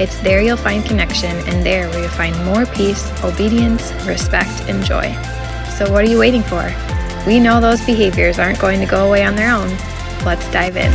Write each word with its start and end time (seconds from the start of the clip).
It's 0.00 0.18
there 0.20 0.40
you'll 0.40 0.56
find 0.56 0.82
connection, 0.84 1.36
and 1.48 1.64
there 1.64 1.88
where 1.90 2.00
you'll 2.00 2.08
find 2.08 2.34
more 2.46 2.64
peace, 2.64 3.10
obedience, 3.22 3.92
respect, 4.06 4.50
and 4.62 4.82
joy. 4.82 5.12
So, 5.76 5.92
what 5.92 6.02
are 6.02 6.08
you 6.08 6.18
waiting 6.18 6.42
for? 6.42 6.64
We 7.26 7.38
know 7.38 7.60
those 7.60 7.84
behaviors 7.84 8.38
aren't 8.38 8.58
going 8.58 8.80
to 8.80 8.86
go 8.86 9.06
away 9.06 9.22
on 9.22 9.36
their 9.36 9.54
own. 9.54 9.68
Let's 10.24 10.50
dive 10.50 10.76
in. 10.78 10.90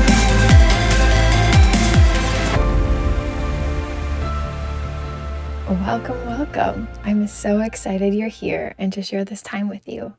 Welcome, 5.85 6.25
welcome. 6.25 6.87
I'm 7.03 7.27
so 7.27 7.61
excited 7.61 8.15
you're 8.15 8.29
here 8.29 8.73
and 8.79 8.91
to 8.93 9.03
share 9.03 9.23
this 9.23 9.43
time 9.43 9.69
with 9.69 9.87
you. 9.87 10.15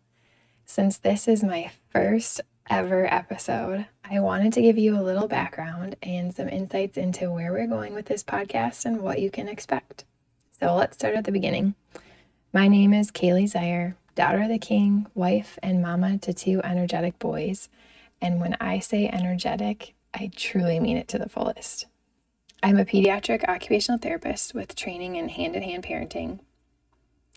Since 0.66 0.98
this 0.98 1.26
is 1.26 1.42
my 1.42 1.72
first 1.90 2.40
ever 2.70 3.12
episode, 3.12 3.86
I 4.10 4.20
wanted 4.20 4.54
to 4.54 4.62
give 4.62 4.78
you 4.78 4.98
a 4.98 5.02
little 5.02 5.28
background 5.28 5.96
and 6.02 6.34
some 6.34 6.48
insights 6.48 6.96
into 6.96 7.30
where 7.30 7.52
we're 7.52 7.66
going 7.66 7.92
with 7.92 8.06
this 8.06 8.24
podcast 8.24 8.86
and 8.86 9.02
what 9.02 9.20
you 9.20 9.30
can 9.30 9.48
expect. 9.48 10.06
So 10.58 10.74
let's 10.74 10.96
start 10.96 11.14
at 11.14 11.24
the 11.24 11.32
beginning. 11.32 11.74
My 12.50 12.68
name 12.68 12.94
is 12.94 13.10
Kaili 13.10 13.44
Zeiher, 13.44 13.96
daughter 14.14 14.44
of 14.44 14.48
the 14.48 14.58
king, 14.58 15.06
wife, 15.14 15.58
and 15.62 15.82
mama 15.82 16.16
to 16.18 16.32
two 16.32 16.62
energetic 16.64 17.18
boys. 17.18 17.68
And 18.18 18.40
when 18.40 18.56
I 18.58 18.78
say 18.78 19.08
energetic, 19.08 19.94
I 20.14 20.30
truly 20.34 20.80
mean 20.80 20.96
it 20.96 21.08
to 21.08 21.18
the 21.18 21.28
fullest. 21.28 21.84
I'm 22.62 22.78
a 22.78 22.86
pediatric 22.86 23.46
occupational 23.46 23.98
therapist 23.98 24.54
with 24.54 24.74
training 24.74 25.16
in 25.16 25.28
hand 25.28 25.54
in 25.54 25.62
hand 25.62 25.84
parenting. 25.84 26.40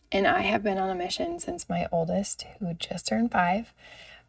And 0.09 0.25
I 0.25 0.41
have 0.41 0.63
been 0.63 0.77
on 0.77 0.89
a 0.89 0.95
mission 0.95 1.37
since 1.39 1.67
my 1.67 1.87
oldest, 1.91 2.45
who 2.59 2.73
just 2.75 3.07
turned 3.07 3.31
five, 3.31 3.73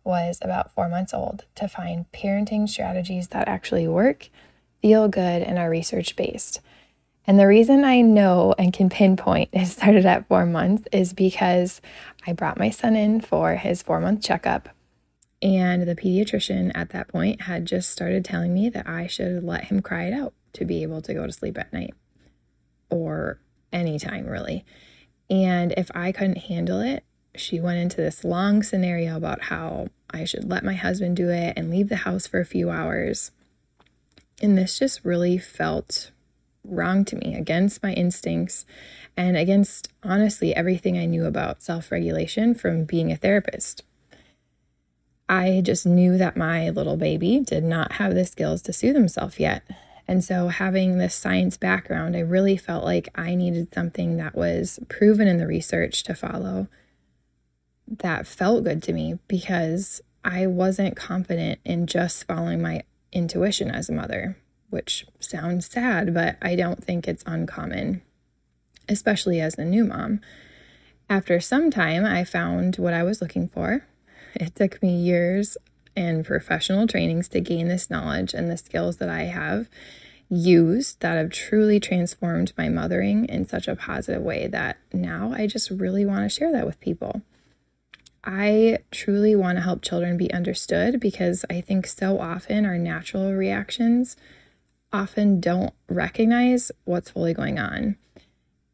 was 0.04 0.38
about 0.42 0.72
four 0.74 0.88
months 0.88 1.14
old 1.14 1.44
to 1.54 1.68
find 1.68 2.10
parenting 2.12 2.68
strategies 2.68 3.28
that 3.28 3.48
actually 3.48 3.86
work, 3.88 4.28
feel 4.80 5.08
good, 5.08 5.42
and 5.42 5.58
are 5.58 5.70
research 5.70 6.16
based. 6.16 6.60
And 7.26 7.38
the 7.38 7.46
reason 7.46 7.84
I 7.84 8.00
know 8.00 8.54
and 8.58 8.72
can 8.72 8.88
pinpoint 8.88 9.50
it 9.52 9.66
started 9.66 10.06
at 10.06 10.26
four 10.26 10.44
months 10.46 10.88
is 10.92 11.12
because 11.12 11.80
I 12.26 12.32
brought 12.32 12.58
my 12.58 12.70
son 12.70 12.96
in 12.96 13.20
for 13.20 13.56
his 13.56 13.82
four 13.82 14.00
month 14.00 14.22
checkup. 14.22 14.68
And 15.40 15.88
the 15.88 15.96
pediatrician 15.96 16.70
at 16.74 16.90
that 16.90 17.08
point 17.08 17.42
had 17.42 17.66
just 17.66 17.90
started 17.90 18.24
telling 18.24 18.54
me 18.54 18.68
that 18.68 18.88
I 18.88 19.08
should 19.08 19.42
let 19.42 19.64
him 19.64 19.82
cry 19.82 20.04
it 20.04 20.12
out 20.12 20.34
to 20.54 20.64
be 20.64 20.82
able 20.82 21.02
to 21.02 21.14
go 21.14 21.26
to 21.26 21.32
sleep 21.32 21.58
at 21.58 21.72
night 21.72 21.94
or 22.90 23.40
anytime, 23.72 24.26
really. 24.26 24.64
And 25.30 25.72
if 25.76 25.90
I 25.94 26.12
couldn't 26.12 26.38
handle 26.38 26.80
it, 26.80 27.04
she 27.34 27.60
went 27.60 27.78
into 27.78 27.96
this 27.96 28.24
long 28.24 28.62
scenario 28.62 29.16
about 29.16 29.44
how 29.44 29.88
I 30.10 30.24
should 30.24 30.48
let 30.48 30.64
my 30.64 30.74
husband 30.74 31.16
do 31.16 31.30
it 31.30 31.54
and 31.56 31.70
leave 31.70 31.88
the 31.88 31.96
house 31.96 32.26
for 32.26 32.40
a 32.40 32.46
few 32.46 32.70
hours. 32.70 33.30
And 34.42 34.58
this 34.58 34.78
just 34.78 35.04
really 35.04 35.38
felt 35.38 36.10
wrong 36.64 37.04
to 37.06 37.16
me, 37.16 37.34
against 37.34 37.82
my 37.82 37.92
instincts, 37.92 38.64
and 39.16 39.36
against 39.36 39.88
honestly 40.02 40.54
everything 40.54 40.96
I 40.96 41.06
knew 41.06 41.24
about 41.24 41.62
self 41.62 41.90
regulation 41.90 42.54
from 42.54 42.84
being 42.84 43.10
a 43.10 43.16
therapist. 43.16 43.82
I 45.28 45.62
just 45.64 45.86
knew 45.86 46.18
that 46.18 46.36
my 46.36 46.70
little 46.70 46.96
baby 46.96 47.40
did 47.40 47.64
not 47.64 47.92
have 47.92 48.14
the 48.14 48.26
skills 48.26 48.62
to 48.62 48.72
soothe 48.72 48.96
himself 48.96 49.40
yet. 49.40 49.62
And 50.06 50.22
so, 50.22 50.48
having 50.48 50.98
this 50.98 51.14
science 51.14 51.56
background, 51.56 52.16
I 52.16 52.20
really 52.20 52.56
felt 52.56 52.84
like 52.84 53.08
I 53.14 53.34
needed 53.34 53.72
something 53.72 54.16
that 54.16 54.34
was 54.34 54.78
proven 54.88 55.28
in 55.28 55.38
the 55.38 55.46
research 55.46 56.02
to 56.04 56.14
follow 56.14 56.68
that 57.98 58.26
felt 58.26 58.64
good 58.64 58.82
to 58.84 58.92
me 58.92 59.18
because 59.28 60.00
I 60.24 60.46
wasn't 60.46 60.96
confident 60.96 61.60
in 61.64 61.86
just 61.86 62.24
following 62.24 62.62
my 62.62 62.82
intuition 63.12 63.70
as 63.70 63.88
a 63.88 63.92
mother, 63.92 64.36
which 64.70 65.06
sounds 65.20 65.66
sad, 65.66 66.14
but 66.14 66.36
I 66.40 66.54
don't 66.54 66.82
think 66.82 67.06
it's 67.06 67.24
uncommon, 67.26 68.02
especially 68.88 69.40
as 69.40 69.58
a 69.58 69.64
new 69.64 69.84
mom. 69.84 70.20
After 71.10 71.40
some 71.40 71.70
time, 71.70 72.04
I 72.04 72.24
found 72.24 72.76
what 72.76 72.94
I 72.94 73.02
was 73.02 73.20
looking 73.20 73.48
for. 73.48 73.84
It 74.34 74.54
took 74.54 74.82
me 74.82 74.96
years 74.96 75.56
and 75.94 76.24
professional 76.24 76.86
trainings 76.86 77.28
to 77.28 77.40
gain 77.40 77.68
this 77.68 77.90
knowledge 77.90 78.32
and 78.32 78.50
the 78.50 78.56
skills 78.56 78.96
that 78.96 79.10
I 79.10 79.24
have 79.24 79.68
used 80.30 81.00
that 81.00 81.16
have 81.16 81.30
truly 81.30 81.78
transformed 81.78 82.54
my 82.56 82.70
mothering 82.70 83.26
in 83.26 83.46
such 83.46 83.68
a 83.68 83.76
positive 83.76 84.22
way 84.22 84.46
that 84.46 84.78
now 84.92 85.34
I 85.36 85.46
just 85.46 85.70
really 85.70 86.06
want 86.06 86.22
to 86.22 86.34
share 86.34 86.50
that 86.52 86.64
with 86.64 86.80
people. 86.80 87.20
I 88.24 88.78
truly 88.90 89.34
want 89.34 89.56
to 89.56 89.62
help 89.62 89.82
children 89.82 90.16
be 90.16 90.32
understood 90.32 91.00
because 91.00 91.44
I 91.50 91.60
think 91.60 91.86
so 91.86 92.20
often 92.20 92.64
our 92.64 92.78
natural 92.78 93.32
reactions 93.34 94.16
often 94.92 95.40
don't 95.40 95.74
recognize 95.88 96.70
what's 96.84 97.10
fully 97.10 97.34
going 97.34 97.58
on. 97.58 97.96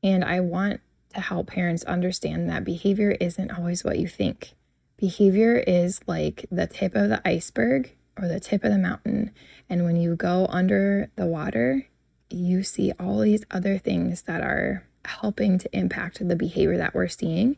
And 0.02 0.24
I 0.24 0.40
want 0.40 0.80
to 1.14 1.20
help 1.20 1.46
parents 1.48 1.84
understand 1.84 2.50
that 2.50 2.64
behavior 2.64 3.12
isn't 3.20 3.50
always 3.50 3.84
what 3.84 3.98
you 3.98 4.06
think. 4.06 4.54
Behavior 4.98 5.56
is 5.66 6.00
like 6.06 6.44
the 6.50 6.66
tip 6.66 6.94
of 6.94 7.08
the 7.08 7.26
iceberg 7.26 7.94
or 8.20 8.28
the 8.28 8.40
tip 8.40 8.64
of 8.64 8.72
the 8.72 8.78
mountain. 8.78 9.30
And 9.70 9.84
when 9.84 9.96
you 9.96 10.16
go 10.16 10.46
under 10.50 11.10
the 11.16 11.26
water, 11.26 11.86
you 12.28 12.62
see 12.62 12.92
all 12.98 13.20
these 13.20 13.44
other 13.50 13.78
things 13.78 14.22
that 14.22 14.42
are 14.42 14.84
helping 15.04 15.58
to 15.58 15.76
impact 15.76 16.26
the 16.26 16.36
behavior 16.36 16.76
that 16.76 16.94
we're 16.94 17.08
seeing. 17.08 17.56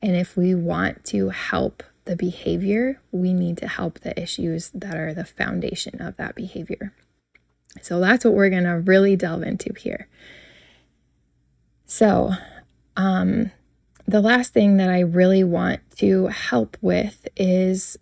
And 0.00 0.16
if 0.16 0.36
we 0.36 0.54
want 0.54 1.04
to 1.06 1.30
help 1.30 1.82
the 2.04 2.16
behavior, 2.16 3.00
we 3.12 3.32
need 3.32 3.58
to 3.58 3.68
help 3.68 4.00
the 4.00 4.18
issues 4.20 4.70
that 4.70 4.96
are 4.96 5.12
the 5.12 5.24
foundation 5.24 6.00
of 6.00 6.16
that 6.16 6.34
behavior. 6.34 6.92
So 7.82 8.00
that's 8.00 8.24
what 8.24 8.34
we're 8.34 8.50
going 8.50 8.64
to 8.64 8.80
really 8.80 9.16
delve 9.16 9.42
into 9.42 9.72
here. 9.74 10.08
So, 11.86 12.32
um, 12.96 13.50
the 14.06 14.20
last 14.22 14.54
thing 14.54 14.78
that 14.78 14.88
I 14.88 15.00
really 15.00 15.44
want 15.44 15.80
to 15.98 16.28
help 16.28 16.78
with 16.80 17.28
is 17.36 17.98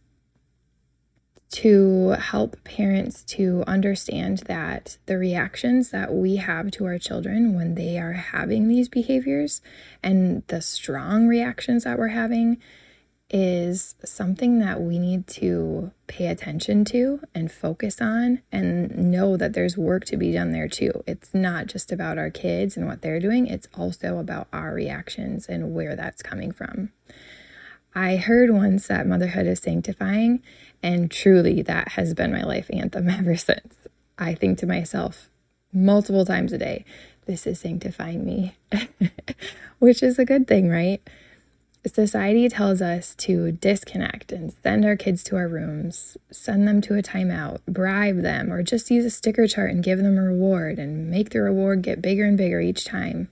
to 1.56 2.10
help 2.10 2.62
parents 2.64 3.22
to 3.22 3.64
understand 3.66 4.40
that 4.40 4.98
the 5.06 5.16
reactions 5.16 5.88
that 5.88 6.12
we 6.12 6.36
have 6.36 6.70
to 6.70 6.84
our 6.84 6.98
children 6.98 7.54
when 7.54 7.76
they 7.76 7.98
are 7.98 8.12
having 8.12 8.68
these 8.68 8.90
behaviors 8.90 9.62
and 10.02 10.42
the 10.48 10.60
strong 10.60 11.26
reactions 11.26 11.84
that 11.84 11.98
we're 11.98 12.08
having 12.08 12.58
is 13.30 13.94
something 14.04 14.58
that 14.58 14.82
we 14.82 14.98
need 14.98 15.26
to 15.26 15.90
pay 16.08 16.26
attention 16.26 16.84
to 16.84 17.20
and 17.34 17.50
focus 17.50 18.02
on 18.02 18.42
and 18.52 18.94
know 19.10 19.38
that 19.38 19.54
there's 19.54 19.78
work 19.78 20.04
to 20.04 20.18
be 20.18 20.32
done 20.32 20.52
there 20.52 20.68
too. 20.68 21.02
It's 21.06 21.32
not 21.32 21.68
just 21.68 21.90
about 21.90 22.18
our 22.18 22.28
kids 22.28 22.76
and 22.76 22.86
what 22.86 23.00
they're 23.00 23.18
doing, 23.18 23.46
it's 23.46 23.66
also 23.74 24.18
about 24.18 24.46
our 24.52 24.74
reactions 24.74 25.46
and 25.46 25.74
where 25.74 25.96
that's 25.96 26.22
coming 26.22 26.52
from. 26.52 26.90
I 27.96 28.16
heard 28.16 28.50
once 28.50 28.88
that 28.88 29.06
motherhood 29.06 29.46
is 29.46 29.60
sanctifying, 29.60 30.42
and 30.82 31.10
truly 31.10 31.62
that 31.62 31.88
has 31.88 32.14
been 32.14 32.32
my 32.32 32.42
life 32.42 32.70
anthem 32.70 33.08
ever 33.10 33.36
since. 33.36 33.74
I 34.18 34.34
think 34.34 34.58
to 34.58 34.66
myself 34.66 35.30
multiple 35.72 36.24
times 36.24 36.52
a 36.52 36.58
day, 36.58 36.84
this 37.26 37.46
is 37.46 37.60
sanctifying 37.60 38.24
me, 38.24 38.54
which 39.78 40.02
is 40.02 40.18
a 40.18 40.24
good 40.24 40.46
thing, 40.46 40.70
right? 40.70 41.00
Society 41.86 42.48
tells 42.48 42.82
us 42.82 43.14
to 43.14 43.52
disconnect 43.52 44.32
and 44.32 44.52
send 44.62 44.84
our 44.84 44.96
kids 44.96 45.22
to 45.24 45.36
our 45.36 45.46
rooms, 45.46 46.16
send 46.32 46.66
them 46.66 46.80
to 46.80 46.98
a 46.98 47.02
timeout, 47.02 47.60
bribe 47.66 48.22
them, 48.22 48.52
or 48.52 48.62
just 48.62 48.90
use 48.90 49.04
a 49.04 49.10
sticker 49.10 49.46
chart 49.46 49.70
and 49.70 49.84
give 49.84 49.98
them 49.98 50.18
a 50.18 50.22
reward 50.22 50.80
and 50.80 51.10
make 51.10 51.30
the 51.30 51.40
reward 51.40 51.82
get 51.82 52.02
bigger 52.02 52.24
and 52.24 52.36
bigger 52.36 52.60
each 52.60 52.84
time. 52.84 53.28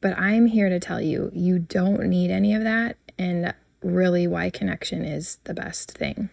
But 0.00 0.16
I'm 0.16 0.46
here 0.46 0.68
to 0.68 0.78
tell 0.78 1.00
you, 1.00 1.30
you 1.34 1.58
don't 1.58 2.04
need 2.04 2.30
any 2.30 2.54
of 2.54 2.62
that. 2.62 2.96
And 3.18 3.52
really 3.82 4.28
why 4.28 4.50
connection 4.50 5.04
is 5.04 5.38
the 5.44 5.54
best 5.54 5.90
thing. 5.90 6.30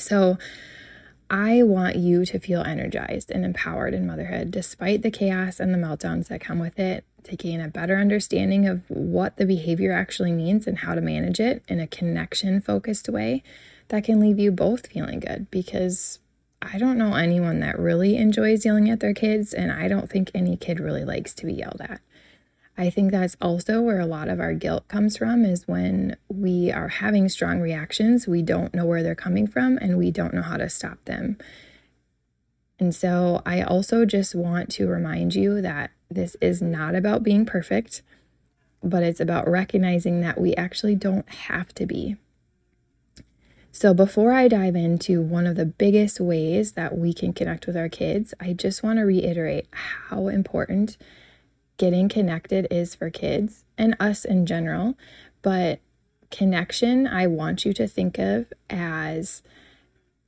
So, 0.00 0.38
I 1.28 1.64
want 1.64 1.96
you 1.96 2.24
to 2.24 2.38
feel 2.38 2.62
energized 2.62 3.32
and 3.32 3.44
empowered 3.44 3.94
in 3.94 4.06
motherhood, 4.06 4.52
despite 4.52 5.02
the 5.02 5.10
chaos 5.10 5.58
and 5.58 5.74
the 5.74 5.78
meltdowns 5.78 6.28
that 6.28 6.40
come 6.40 6.60
with 6.60 6.78
it, 6.78 7.04
to 7.24 7.36
gain 7.36 7.60
a 7.60 7.66
better 7.66 7.96
understanding 7.96 8.66
of 8.68 8.82
what 8.88 9.36
the 9.36 9.44
behavior 9.44 9.90
actually 9.90 10.30
means 10.30 10.68
and 10.68 10.78
how 10.78 10.94
to 10.94 11.00
manage 11.00 11.40
it 11.40 11.64
in 11.66 11.80
a 11.80 11.86
connection 11.88 12.60
focused 12.60 13.08
way 13.08 13.42
that 13.88 14.04
can 14.04 14.20
leave 14.20 14.38
you 14.38 14.52
both 14.52 14.86
feeling 14.86 15.18
good. 15.18 15.50
Because 15.50 16.20
I 16.62 16.78
don't 16.78 16.98
know 16.98 17.14
anyone 17.14 17.58
that 17.60 17.78
really 17.78 18.16
enjoys 18.16 18.64
yelling 18.64 18.88
at 18.88 19.00
their 19.00 19.14
kids, 19.14 19.52
and 19.52 19.72
I 19.72 19.88
don't 19.88 20.08
think 20.08 20.30
any 20.32 20.56
kid 20.56 20.78
really 20.78 21.04
likes 21.04 21.34
to 21.34 21.46
be 21.46 21.54
yelled 21.54 21.80
at. 21.80 22.00
I 22.78 22.90
think 22.90 23.10
that's 23.10 23.36
also 23.40 23.80
where 23.80 24.00
a 24.00 24.06
lot 24.06 24.28
of 24.28 24.38
our 24.38 24.52
guilt 24.52 24.86
comes 24.88 25.16
from 25.16 25.44
is 25.44 25.66
when 25.66 26.16
we 26.28 26.70
are 26.70 26.88
having 26.88 27.28
strong 27.28 27.60
reactions, 27.60 28.28
we 28.28 28.42
don't 28.42 28.74
know 28.74 28.84
where 28.84 29.02
they're 29.02 29.14
coming 29.14 29.46
from 29.46 29.78
and 29.78 29.96
we 29.96 30.10
don't 30.10 30.34
know 30.34 30.42
how 30.42 30.58
to 30.58 30.68
stop 30.68 31.02
them. 31.06 31.38
And 32.78 32.94
so 32.94 33.40
I 33.46 33.62
also 33.62 34.04
just 34.04 34.34
want 34.34 34.70
to 34.72 34.86
remind 34.86 35.34
you 35.34 35.62
that 35.62 35.90
this 36.10 36.36
is 36.42 36.60
not 36.60 36.94
about 36.94 37.22
being 37.22 37.46
perfect, 37.46 38.02
but 38.82 39.02
it's 39.02 39.20
about 39.20 39.48
recognizing 39.48 40.20
that 40.20 40.38
we 40.38 40.54
actually 40.54 40.94
don't 40.94 41.28
have 41.28 41.74
to 41.74 41.86
be. 41.86 42.16
So, 43.72 43.92
before 43.92 44.32
I 44.32 44.48
dive 44.48 44.74
into 44.74 45.20
one 45.20 45.46
of 45.46 45.56
the 45.56 45.66
biggest 45.66 46.18
ways 46.18 46.72
that 46.72 46.96
we 46.96 47.12
can 47.12 47.34
connect 47.34 47.66
with 47.66 47.76
our 47.76 47.90
kids, 47.90 48.32
I 48.40 48.54
just 48.54 48.82
want 48.82 48.98
to 48.98 49.04
reiterate 49.04 49.66
how 49.70 50.28
important 50.28 50.96
getting 51.76 52.08
connected 52.08 52.66
is 52.70 52.94
for 52.94 53.10
kids 53.10 53.64
and 53.76 53.96
us 54.00 54.24
in 54.24 54.46
general. 54.46 54.96
But 55.42 55.80
connection, 56.30 57.06
I 57.06 57.26
want 57.26 57.64
you 57.64 57.72
to 57.74 57.86
think 57.86 58.18
of 58.18 58.52
as 58.70 59.42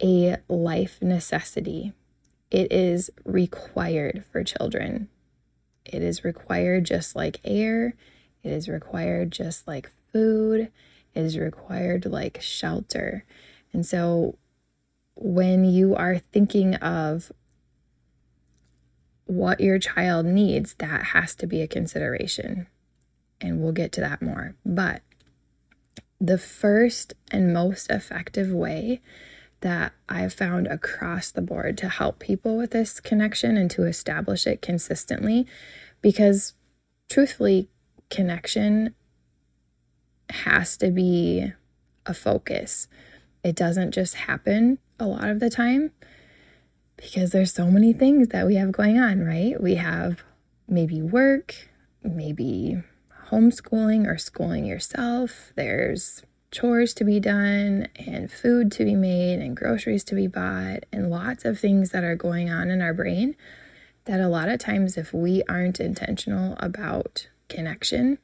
a 0.02 0.36
life 0.48 1.00
necessity. 1.02 1.92
It 2.50 2.72
is 2.72 3.10
required 3.24 4.24
for 4.30 4.44
children. 4.44 5.08
It 5.84 6.02
is 6.02 6.24
required 6.24 6.84
just 6.84 7.16
like 7.16 7.40
air. 7.44 7.94
It 8.42 8.52
is 8.52 8.68
required 8.68 9.32
just 9.32 9.66
like 9.66 9.90
food. 10.12 10.70
It 11.14 11.24
is 11.24 11.38
required 11.38 12.06
like 12.06 12.40
shelter. 12.40 13.24
And 13.72 13.84
so 13.84 14.36
when 15.14 15.64
you 15.64 15.94
are 15.96 16.18
thinking 16.18 16.76
of 16.76 17.32
what 19.28 19.60
your 19.60 19.78
child 19.78 20.24
needs, 20.24 20.74
that 20.78 21.04
has 21.04 21.34
to 21.34 21.46
be 21.46 21.60
a 21.60 21.68
consideration. 21.68 22.66
And 23.40 23.60
we'll 23.60 23.72
get 23.72 23.92
to 23.92 24.00
that 24.00 24.22
more. 24.22 24.56
But 24.64 25.02
the 26.18 26.38
first 26.38 27.12
and 27.30 27.52
most 27.52 27.90
effective 27.90 28.50
way 28.50 29.00
that 29.60 29.92
I've 30.08 30.32
found 30.32 30.66
across 30.66 31.30
the 31.30 31.42
board 31.42 31.76
to 31.78 31.90
help 31.90 32.20
people 32.20 32.56
with 32.56 32.70
this 32.70 33.00
connection 33.00 33.58
and 33.58 33.70
to 33.72 33.84
establish 33.84 34.46
it 34.46 34.62
consistently, 34.62 35.46
because 36.00 36.54
truthfully, 37.10 37.68
connection 38.08 38.94
has 40.30 40.78
to 40.78 40.90
be 40.90 41.52
a 42.06 42.14
focus. 42.14 42.88
It 43.44 43.56
doesn't 43.56 43.92
just 43.92 44.14
happen 44.14 44.78
a 44.98 45.06
lot 45.06 45.28
of 45.28 45.38
the 45.38 45.50
time 45.50 45.90
because 46.98 47.30
there's 47.30 47.52
so 47.52 47.70
many 47.70 47.94
things 47.94 48.28
that 48.28 48.46
we 48.46 48.56
have 48.56 48.72
going 48.72 48.98
on, 48.98 49.24
right? 49.24 49.60
We 49.60 49.76
have 49.76 50.22
maybe 50.68 51.00
work, 51.00 51.54
maybe 52.02 52.82
homeschooling 53.30 54.06
or 54.06 54.18
schooling 54.18 54.66
yourself. 54.66 55.52
There's 55.54 56.22
chores 56.50 56.92
to 56.94 57.04
be 57.04 57.20
done 57.20 57.88
and 57.96 58.30
food 58.30 58.72
to 58.72 58.84
be 58.84 58.94
made 58.94 59.38
and 59.38 59.56
groceries 59.56 60.04
to 60.04 60.14
be 60.14 60.26
bought 60.26 60.84
and 60.92 61.10
lots 61.10 61.44
of 61.44 61.58
things 61.58 61.90
that 61.90 62.04
are 62.04 62.16
going 62.16 62.50
on 62.50 62.70
in 62.70 62.82
our 62.82 62.94
brain 62.94 63.36
that 64.06 64.20
a 64.20 64.28
lot 64.28 64.48
of 64.48 64.58
times 64.58 64.96
if 64.96 65.12
we 65.12 65.42
aren't 65.48 65.78
intentional 65.78 66.56
about 66.58 67.28
connection, 67.48 68.18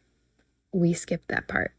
we 0.72 0.92
skip 0.94 1.22
that 1.28 1.46
part. 1.46 1.72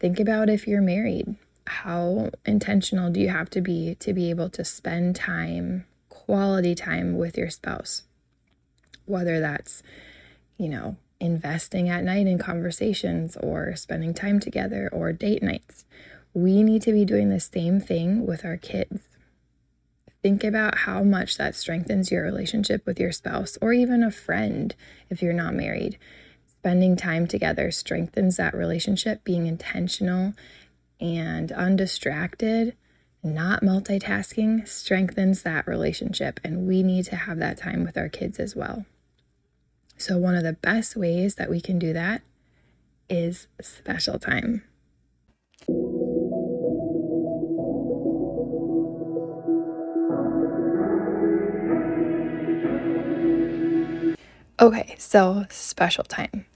Think 0.00 0.18
about 0.18 0.48
if 0.48 0.66
you're 0.66 0.80
married. 0.82 1.36
How 1.66 2.30
intentional 2.44 3.10
do 3.10 3.20
you 3.20 3.28
have 3.28 3.50
to 3.50 3.60
be 3.60 3.94
to 3.96 4.12
be 4.12 4.30
able 4.30 4.48
to 4.50 4.64
spend 4.64 5.14
time, 5.14 5.84
quality 6.32 6.74
time 6.74 7.18
with 7.18 7.36
your 7.36 7.50
spouse? 7.50 8.04
Whether 9.04 9.38
that's, 9.38 9.82
you 10.56 10.66
know, 10.66 10.96
investing 11.20 11.90
at 11.90 12.02
night 12.02 12.26
in 12.26 12.38
conversations 12.38 13.36
or 13.36 13.76
spending 13.76 14.14
time 14.14 14.40
together 14.40 14.88
or 14.94 15.12
date 15.12 15.42
nights. 15.42 15.84
We 16.32 16.62
need 16.62 16.80
to 16.82 16.92
be 16.92 17.04
doing 17.04 17.28
the 17.28 17.38
same 17.38 17.82
thing 17.82 18.26
with 18.26 18.46
our 18.46 18.56
kids. 18.56 19.02
Think 20.22 20.42
about 20.42 20.78
how 20.78 21.02
much 21.02 21.36
that 21.36 21.54
strengthens 21.54 22.10
your 22.10 22.22
relationship 22.22 22.86
with 22.86 22.98
your 22.98 23.12
spouse 23.12 23.58
or 23.60 23.74
even 23.74 24.02
a 24.02 24.10
friend 24.10 24.74
if 25.10 25.20
you're 25.20 25.34
not 25.34 25.52
married. 25.52 25.98
Spending 26.46 26.96
time 26.96 27.26
together 27.26 27.70
strengthens 27.70 28.38
that 28.38 28.54
relationship, 28.54 29.22
being 29.22 29.46
intentional 29.46 30.32
and 30.98 31.52
undistracted, 31.52 32.74
not 33.22 33.62
multitasking, 33.62 34.66
strengthens 34.66 35.42
that 35.42 35.66
relationship. 35.66 36.40
And 36.42 36.66
we 36.66 36.82
need 36.82 37.04
to 37.06 37.16
have 37.16 37.38
that 37.38 37.58
time 37.58 37.84
with 37.84 37.96
our 37.96 38.08
kids 38.08 38.38
as 38.38 38.56
well. 38.56 38.84
So, 39.96 40.18
one 40.18 40.34
of 40.34 40.42
the 40.42 40.54
best 40.54 40.96
ways 40.96 41.36
that 41.36 41.48
we 41.48 41.60
can 41.60 41.78
do 41.78 41.92
that 41.92 42.22
is 43.08 43.46
special 43.60 44.18
time. 44.18 44.64
Okay, 54.60 54.94
so 54.98 55.46
special 55.50 56.04
time. 56.04 56.46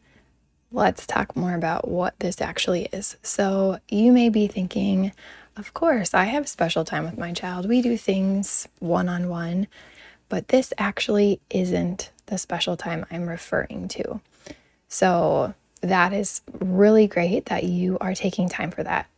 Let's 0.72 1.06
talk 1.06 1.36
more 1.36 1.54
about 1.54 1.88
what 1.88 2.18
this 2.20 2.40
actually 2.40 2.88
is. 2.92 3.16
So, 3.22 3.78
you 3.88 4.12
may 4.12 4.28
be 4.28 4.46
thinking, 4.46 5.12
of 5.56 5.72
course, 5.74 6.12
I 6.12 6.24
have 6.24 6.48
special 6.48 6.84
time 6.84 7.04
with 7.04 7.18
my 7.18 7.32
child. 7.32 7.68
We 7.68 7.80
do 7.82 7.96
things 7.96 8.68
one 8.78 9.08
on 9.08 9.28
one, 9.28 9.66
but 10.28 10.48
this 10.48 10.72
actually 10.78 11.40
isn't 11.50 12.10
the 12.26 12.38
special 12.38 12.76
time 12.76 13.06
I'm 13.10 13.28
referring 13.28 13.88
to. 13.88 14.20
So 14.88 15.54
that 15.80 16.12
is 16.12 16.42
really 16.60 17.06
great 17.06 17.46
that 17.46 17.64
you 17.64 17.96
are 18.00 18.14
taking 18.14 18.48
time 18.48 18.70
for 18.70 18.82
that 18.82 19.08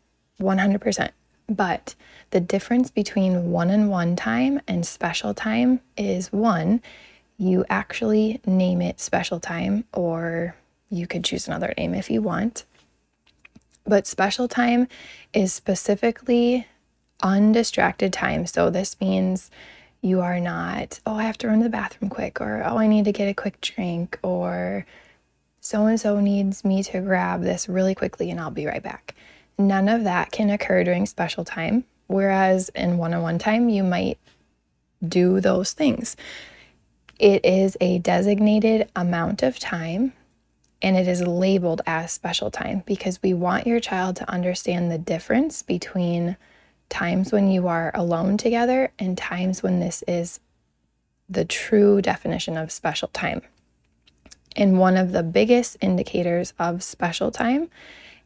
100%. 0.40 1.10
But 1.48 1.94
the 2.30 2.40
difference 2.40 2.90
between 2.90 3.50
one 3.50 3.70
on 3.70 3.88
one 3.88 4.14
time 4.14 4.60
and 4.68 4.86
special 4.86 5.34
time 5.34 5.80
is 5.96 6.32
one, 6.32 6.82
you 7.38 7.64
actually 7.70 8.40
name 8.44 8.82
it 8.82 9.00
special 9.00 9.40
time, 9.40 9.84
or 9.94 10.54
you 10.90 11.06
could 11.06 11.24
choose 11.24 11.48
another 11.48 11.72
name 11.78 11.94
if 11.94 12.10
you 12.10 12.20
want. 12.20 12.64
But 13.88 14.06
special 14.06 14.48
time 14.48 14.86
is 15.32 15.52
specifically 15.52 16.66
undistracted 17.22 18.12
time. 18.12 18.46
So 18.46 18.68
this 18.68 19.00
means 19.00 19.50
you 20.02 20.20
are 20.20 20.38
not, 20.38 21.00
oh, 21.06 21.16
I 21.16 21.24
have 21.24 21.38
to 21.38 21.48
run 21.48 21.58
to 21.58 21.64
the 21.64 21.70
bathroom 21.70 22.10
quick, 22.10 22.40
or 22.40 22.62
oh, 22.64 22.76
I 22.76 22.86
need 22.86 23.06
to 23.06 23.12
get 23.12 23.28
a 23.28 23.34
quick 23.34 23.60
drink, 23.60 24.18
or 24.22 24.86
so 25.60 25.86
and 25.86 26.00
so 26.00 26.20
needs 26.20 26.64
me 26.64 26.82
to 26.84 27.00
grab 27.00 27.42
this 27.42 27.68
really 27.68 27.94
quickly 27.94 28.30
and 28.30 28.38
I'll 28.38 28.50
be 28.50 28.66
right 28.66 28.82
back. 28.82 29.14
None 29.58 29.88
of 29.88 30.04
that 30.04 30.30
can 30.30 30.50
occur 30.50 30.84
during 30.84 31.06
special 31.06 31.44
time. 31.44 31.84
Whereas 32.06 32.68
in 32.70 32.96
one 32.96 33.12
on 33.12 33.22
one 33.22 33.38
time, 33.38 33.68
you 33.68 33.82
might 33.82 34.18
do 35.06 35.40
those 35.40 35.72
things. 35.72 36.16
It 37.18 37.44
is 37.44 37.76
a 37.80 37.98
designated 37.98 38.88
amount 38.94 39.42
of 39.42 39.58
time 39.58 40.12
and 40.80 40.96
it 40.96 41.08
is 41.08 41.22
labeled 41.22 41.82
as 41.86 42.12
special 42.12 42.50
time 42.50 42.82
because 42.86 43.20
we 43.22 43.34
want 43.34 43.66
your 43.66 43.80
child 43.80 44.16
to 44.16 44.30
understand 44.30 44.90
the 44.90 44.98
difference 44.98 45.62
between 45.62 46.36
times 46.88 47.32
when 47.32 47.50
you 47.50 47.66
are 47.66 47.90
alone 47.94 48.36
together 48.36 48.92
and 48.98 49.18
times 49.18 49.62
when 49.62 49.80
this 49.80 50.02
is 50.06 50.40
the 51.28 51.44
true 51.44 52.00
definition 52.00 52.56
of 52.56 52.72
special 52.72 53.08
time. 53.08 53.42
And 54.56 54.78
one 54.78 54.96
of 54.96 55.12
the 55.12 55.22
biggest 55.22 55.76
indicators 55.80 56.54
of 56.58 56.82
special 56.82 57.30
time 57.30 57.70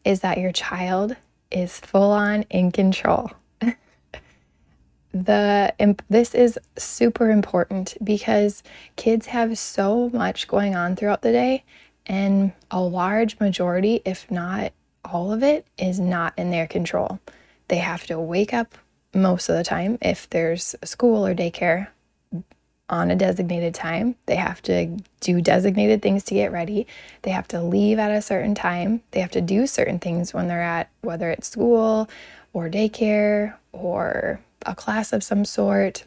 is 0.05 0.21
that 0.21 0.39
your 0.39 0.53
child 0.53 1.17
is 1.51 1.81
full 1.81 2.11
on 2.11 2.43
in 2.51 2.71
control. 2.71 3.33
the 5.13 5.75
this 6.09 6.35
is 6.35 6.59
super 6.77 7.31
important 7.31 7.97
because 8.03 8.63
kids 8.97 9.27
have 9.27 9.59
so 9.59 10.09
much 10.11 10.49
going 10.49 10.75
on 10.75 10.97
throughout 10.97 11.23
the 11.23 11.33
day 11.33 11.65
and 12.07 12.53
a 12.71 12.81
large 12.81 13.39
majority 13.41 14.03
if 14.05 14.31
not 14.31 14.73
all 15.05 15.33
of 15.33 15.43
it 15.43 15.67
is 15.79 15.99
not 15.99 16.33
in 16.37 16.51
their 16.51 16.67
control. 16.67 17.19
They 17.69 17.79
have 17.79 18.07
to 18.07 18.19
wake 18.19 18.55
up 18.55 18.77
most 19.15 19.49
of 19.49 19.57
the 19.57 19.65
time 19.65 19.99
if 20.01 20.29
there's 20.31 20.75
school 20.85 21.27
or 21.27 21.35
daycare 21.35 21.89
on 22.89 23.11
a 23.11 23.17
designated 23.17 23.75
time. 23.75 24.17
They 24.27 24.37
have 24.37 24.63
to 24.63 24.99
do 25.21 25.41
designated 25.41 26.03
things 26.03 26.25
to 26.25 26.35
get 26.35 26.53
ready. 26.53 26.87
They 27.23 27.31
have 27.31 27.49
to 27.49 27.63
leave 27.63 27.99
at 27.99 28.11
a 28.11 28.23
certain 28.23 28.55
time. 28.55 29.03
They 29.13 29.21
have 29.21 29.31
to 29.33 29.41
do 29.41 29.67
certain 29.67 29.99
things 29.99 30.35
when 30.35 30.49
they're 30.49 30.63
at 30.63 30.91
whether 31.01 31.31
it's 31.31 31.49
school 31.49 32.09
or 32.53 32.69
daycare 32.69 33.55
or 33.73 34.41
a 34.67 34.75
class 34.75 35.13
of 35.13 35.25
some 35.25 35.45
sort. 35.45 36.05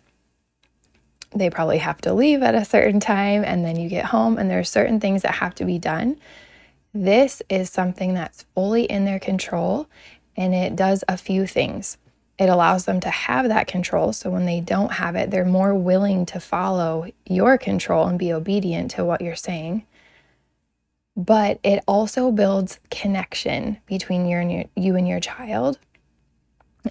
They 1.31 1.49
probably 1.49 1.79
have 1.79 2.01
to 2.01 2.13
leave 2.13 2.43
at 2.43 2.55
a 2.55 2.65
certain 2.65 2.99
time 2.99 3.43
and 3.43 3.65
then 3.65 3.75
you 3.77 3.89
get 3.89 4.05
home 4.05 4.37
and 4.37 4.49
there 4.49 4.59
are 4.59 4.63
certain 4.63 4.99
things 4.99 5.21
that 5.23 5.35
have 5.35 5.55
to 5.55 5.65
be 5.65 5.79
done. 5.79 6.17
This 6.93 7.41
is 7.49 7.69
something 7.69 8.13
that's 8.13 8.45
fully 8.55 8.83
in 8.83 9.05
their 9.05 9.19
control 9.19 9.87
and 10.37 10.53
it 10.53 10.75
does 10.75 11.03
a 11.07 11.17
few 11.17 11.45
things. 11.47 11.97
It 12.37 12.49
allows 12.49 12.85
them 12.85 12.99
to 13.01 13.09
have 13.09 13.47
that 13.47 13.67
control. 13.67 14.11
So 14.13 14.29
when 14.29 14.45
they 14.45 14.59
don't 14.59 14.93
have 14.93 15.15
it, 15.15 15.31
they're 15.31 15.45
more 15.45 15.73
willing 15.73 16.25
to 16.27 16.39
follow 16.39 17.07
your 17.25 17.57
control 17.57 18.07
and 18.07 18.19
be 18.19 18.33
obedient 18.33 18.91
to 18.91 19.05
what 19.05 19.21
you're 19.21 19.35
saying. 19.35 19.85
but 21.15 21.59
it 21.63 21.83
also 21.87 22.31
builds 22.31 22.79
connection 22.91 23.77
between 23.85 24.25
you 24.25 24.37
and 24.37 24.51
your, 24.51 24.65
you 24.75 24.95
and 24.95 25.07
your 25.07 25.19
child. 25.19 25.79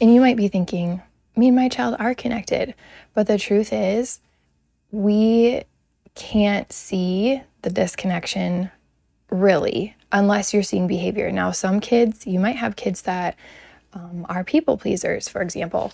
And 0.01 0.13
you 0.15 0.21
might 0.21 0.37
be 0.37 0.49
thinking, 0.49 1.03
me 1.37 1.49
and 1.49 1.57
my 1.57 1.69
child 1.69 1.97
are 1.99 2.15
connected. 2.15 2.75
But 3.15 3.27
the 3.27 3.39
truth 3.39 3.73
is, 3.73 4.21
we 4.91 5.65
can't 6.15 6.73
see 6.73 7.43
the 7.63 7.71
disconnection 7.71 8.71
really 9.31 9.97
unless 10.13 10.55
you're 10.55 10.63
seeing 10.63 10.87
behavior. 10.87 11.33
Now, 11.33 11.51
some 11.51 11.81
kids, 11.81 12.27
you 12.27 12.39
might 12.39 12.57
have 12.57 12.77
kids 12.77 13.03
that 13.03 13.37
um, 13.93 14.27
are 14.29 14.45
people 14.45 14.77
pleasers, 14.77 15.29
for 15.29 15.43
example, 15.43 15.93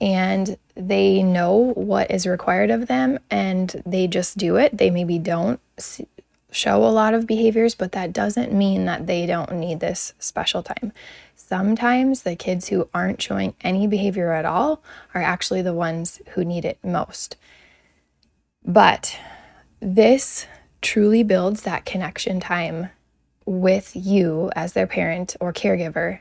and 0.00 0.56
they 0.74 1.22
know 1.22 1.72
what 1.74 2.10
is 2.10 2.26
required 2.26 2.70
of 2.70 2.86
them 2.86 3.18
and 3.30 3.82
they 3.86 4.06
just 4.06 4.36
do 4.36 4.56
it. 4.56 4.76
They 4.76 4.90
maybe 4.90 5.18
don't 5.18 5.60
show 6.50 6.84
a 6.84 6.88
lot 6.88 7.14
of 7.14 7.26
behaviors, 7.26 7.74
but 7.74 7.92
that 7.92 8.12
doesn't 8.12 8.52
mean 8.52 8.84
that 8.86 9.06
they 9.06 9.26
don't 9.26 9.52
need 9.52 9.80
this 9.80 10.14
special 10.18 10.62
time. 10.62 10.92
Sometimes 11.34 12.22
the 12.22 12.36
kids 12.36 12.68
who 12.68 12.88
aren't 12.94 13.20
showing 13.20 13.54
any 13.60 13.86
behavior 13.86 14.32
at 14.32 14.44
all 14.44 14.82
are 15.14 15.22
actually 15.22 15.62
the 15.62 15.74
ones 15.74 16.20
who 16.30 16.44
need 16.44 16.64
it 16.64 16.78
most. 16.82 17.36
But 18.64 19.18
this 19.80 20.46
truly 20.80 21.22
builds 21.22 21.62
that 21.62 21.84
connection 21.84 22.40
time 22.40 22.90
with 23.44 23.92
you 23.94 24.50
as 24.56 24.72
their 24.72 24.86
parent 24.86 25.36
or 25.40 25.52
caregiver 25.52 26.20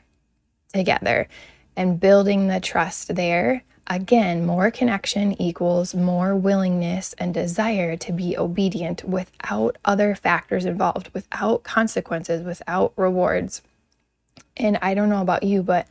together 0.73 1.27
and 1.75 1.99
building 1.99 2.47
the 2.47 2.59
trust 2.59 3.15
there. 3.15 3.63
Again, 3.87 4.45
more 4.45 4.71
connection 4.71 5.39
equals 5.39 5.93
more 5.93 6.35
willingness 6.35 7.13
and 7.19 7.33
desire 7.33 7.95
to 7.97 8.11
be 8.11 8.35
obedient 8.35 9.03
without 9.03 9.77
other 9.85 10.15
factors 10.15 10.65
involved, 10.65 11.11
without 11.13 11.63
consequences, 11.63 12.43
without 12.43 12.93
rewards. 12.95 13.61
And 14.57 14.79
I 14.81 14.95
don't 14.95 15.09
know 15.09 15.21
about 15.21 15.43
you, 15.43 15.61
but 15.61 15.87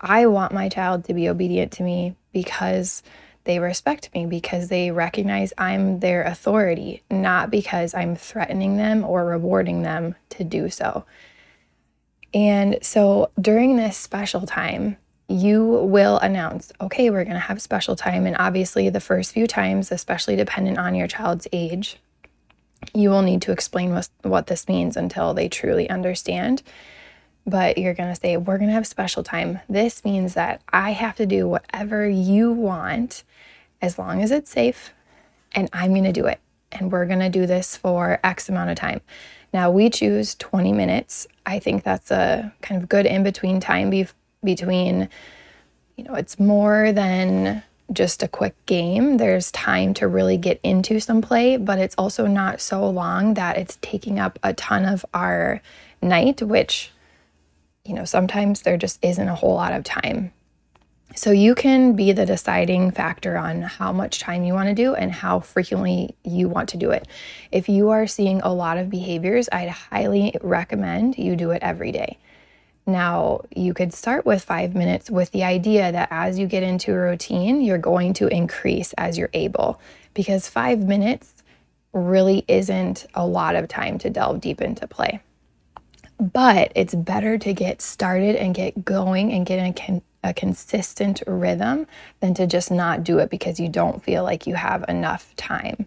I 0.00 0.26
want 0.26 0.52
my 0.52 0.68
child 0.68 1.04
to 1.06 1.14
be 1.14 1.28
obedient 1.28 1.72
to 1.72 1.82
me 1.82 2.14
because 2.32 3.02
they 3.44 3.58
respect 3.58 4.10
me 4.14 4.26
because 4.26 4.68
they 4.68 4.90
recognize 4.90 5.54
I'm 5.56 6.00
their 6.00 6.22
authority, 6.22 7.02
not 7.10 7.50
because 7.50 7.94
I'm 7.94 8.16
threatening 8.16 8.76
them 8.76 9.02
or 9.02 9.24
rewarding 9.24 9.82
them 9.82 10.14
to 10.30 10.44
do 10.44 10.68
so. 10.68 11.06
And 12.34 12.78
so 12.82 13.30
during 13.40 13.76
this 13.76 13.96
special 13.96 14.46
time, 14.46 14.98
you 15.30 15.64
will 15.64 16.18
announce, 16.18 16.72
okay, 16.80 17.08
we're 17.08 17.24
going 17.24 17.34
to 17.34 17.40
have 17.40 17.62
special 17.62 17.94
time. 17.94 18.26
And 18.26 18.36
obviously, 18.38 18.88
the 18.90 19.00
first 19.00 19.32
few 19.32 19.46
times, 19.46 19.92
especially 19.92 20.34
dependent 20.34 20.76
on 20.78 20.96
your 20.96 21.06
child's 21.06 21.46
age, 21.52 21.98
you 22.92 23.10
will 23.10 23.22
need 23.22 23.40
to 23.42 23.52
explain 23.52 23.92
what, 23.92 24.08
what 24.22 24.48
this 24.48 24.68
means 24.68 24.96
until 24.96 25.32
they 25.32 25.48
truly 25.48 25.88
understand. 25.88 26.62
But 27.46 27.78
you're 27.78 27.94
going 27.94 28.12
to 28.12 28.20
say, 28.20 28.36
we're 28.36 28.58
going 28.58 28.68
to 28.68 28.74
have 28.74 28.86
special 28.86 29.22
time. 29.22 29.60
This 29.68 30.04
means 30.04 30.34
that 30.34 30.62
I 30.72 30.92
have 30.92 31.16
to 31.16 31.26
do 31.26 31.46
whatever 31.46 32.08
you 32.08 32.52
want 32.52 33.22
as 33.80 33.98
long 33.98 34.22
as 34.22 34.30
it's 34.30 34.50
safe, 34.50 34.92
and 35.52 35.68
I'm 35.72 35.92
going 35.92 36.04
to 36.04 36.12
do 36.12 36.26
it. 36.26 36.40
And 36.72 36.90
we're 36.90 37.06
going 37.06 37.20
to 37.20 37.28
do 37.28 37.46
this 37.46 37.76
for 37.76 38.18
X 38.24 38.48
amount 38.48 38.70
of 38.70 38.76
time. 38.76 39.00
Now, 39.52 39.70
we 39.70 39.90
choose 39.90 40.34
20 40.36 40.72
minutes. 40.72 41.26
I 41.46 41.58
think 41.58 41.82
that's 41.82 42.10
a 42.10 42.52
kind 42.62 42.80
of 42.80 42.88
good 42.88 43.06
in 43.06 43.22
between 43.22 43.60
time 43.60 43.90
be- 43.90 44.06
between, 44.42 45.08
you 45.96 46.04
know, 46.04 46.14
it's 46.14 46.38
more 46.38 46.92
than 46.92 47.62
just 47.92 48.22
a 48.22 48.28
quick 48.28 48.54
game. 48.66 49.16
There's 49.16 49.50
time 49.50 49.94
to 49.94 50.06
really 50.06 50.36
get 50.36 50.60
into 50.62 51.00
some 51.00 51.20
play, 51.22 51.56
but 51.56 51.78
it's 51.78 51.94
also 51.96 52.26
not 52.26 52.60
so 52.60 52.88
long 52.88 53.34
that 53.34 53.56
it's 53.56 53.78
taking 53.82 54.18
up 54.18 54.38
a 54.42 54.54
ton 54.54 54.84
of 54.84 55.04
our 55.12 55.60
night, 56.00 56.40
which, 56.40 56.92
you 57.84 57.94
know, 57.94 58.04
sometimes 58.04 58.62
there 58.62 58.76
just 58.76 58.98
isn't 59.02 59.28
a 59.28 59.34
whole 59.34 59.54
lot 59.54 59.72
of 59.72 59.84
time. 59.84 60.32
So 61.16 61.32
you 61.32 61.56
can 61.56 61.94
be 61.94 62.12
the 62.12 62.24
deciding 62.24 62.92
factor 62.92 63.36
on 63.36 63.62
how 63.62 63.92
much 63.92 64.20
time 64.20 64.44
you 64.44 64.54
want 64.54 64.68
to 64.68 64.74
do 64.74 64.94
and 64.94 65.10
how 65.10 65.40
frequently 65.40 66.14
you 66.22 66.48
want 66.48 66.68
to 66.68 66.76
do 66.76 66.92
it. 66.92 67.08
If 67.50 67.68
you 67.68 67.90
are 67.90 68.06
seeing 68.06 68.40
a 68.42 68.54
lot 68.54 68.78
of 68.78 68.88
behaviors, 68.88 69.48
I'd 69.50 69.68
highly 69.70 70.36
recommend 70.40 71.18
you 71.18 71.34
do 71.34 71.50
it 71.50 71.62
every 71.62 71.90
day. 71.90 72.18
Now, 72.90 73.42
you 73.54 73.74
could 73.74 73.92
start 73.94 74.26
with 74.26 74.42
five 74.42 74.74
minutes 74.74 75.10
with 75.10 75.30
the 75.30 75.44
idea 75.44 75.92
that 75.92 76.08
as 76.10 76.38
you 76.38 76.46
get 76.46 76.62
into 76.62 76.92
a 76.92 76.98
routine, 76.98 77.60
you're 77.60 77.78
going 77.78 78.12
to 78.14 78.28
increase 78.28 78.92
as 78.94 79.16
you're 79.16 79.30
able, 79.32 79.80
because 80.14 80.48
five 80.48 80.80
minutes 80.80 81.34
really 81.92 82.44
isn't 82.48 83.06
a 83.14 83.26
lot 83.26 83.56
of 83.56 83.68
time 83.68 83.98
to 83.98 84.10
delve 84.10 84.40
deep 84.40 84.60
into 84.60 84.86
play. 84.86 85.20
But 86.18 86.72
it's 86.74 86.94
better 86.94 87.38
to 87.38 87.52
get 87.52 87.80
started 87.80 88.36
and 88.36 88.54
get 88.54 88.84
going 88.84 89.32
and 89.32 89.46
get 89.46 89.58
in 89.58 89.66
a, 89.66 89.72
con- 89.72 90.02
a 90.22 90.34
consistent 90.34 91.22
rhythm 91.26 91.86
than 92.20 92.34
to 92.34 92.46
just 92.46 92.70
not 92.70 93.04
do 93.04 93.18
it 93.18 93.30
because 93.30 93.58
you 93.58 93.68
don't 93.68 94.02
feel 94.02 94.22
like 94.22 94.46
you 94.46 94.54
have 94.54 94.84
enough 94.88 95.34
time. 95.36 95.86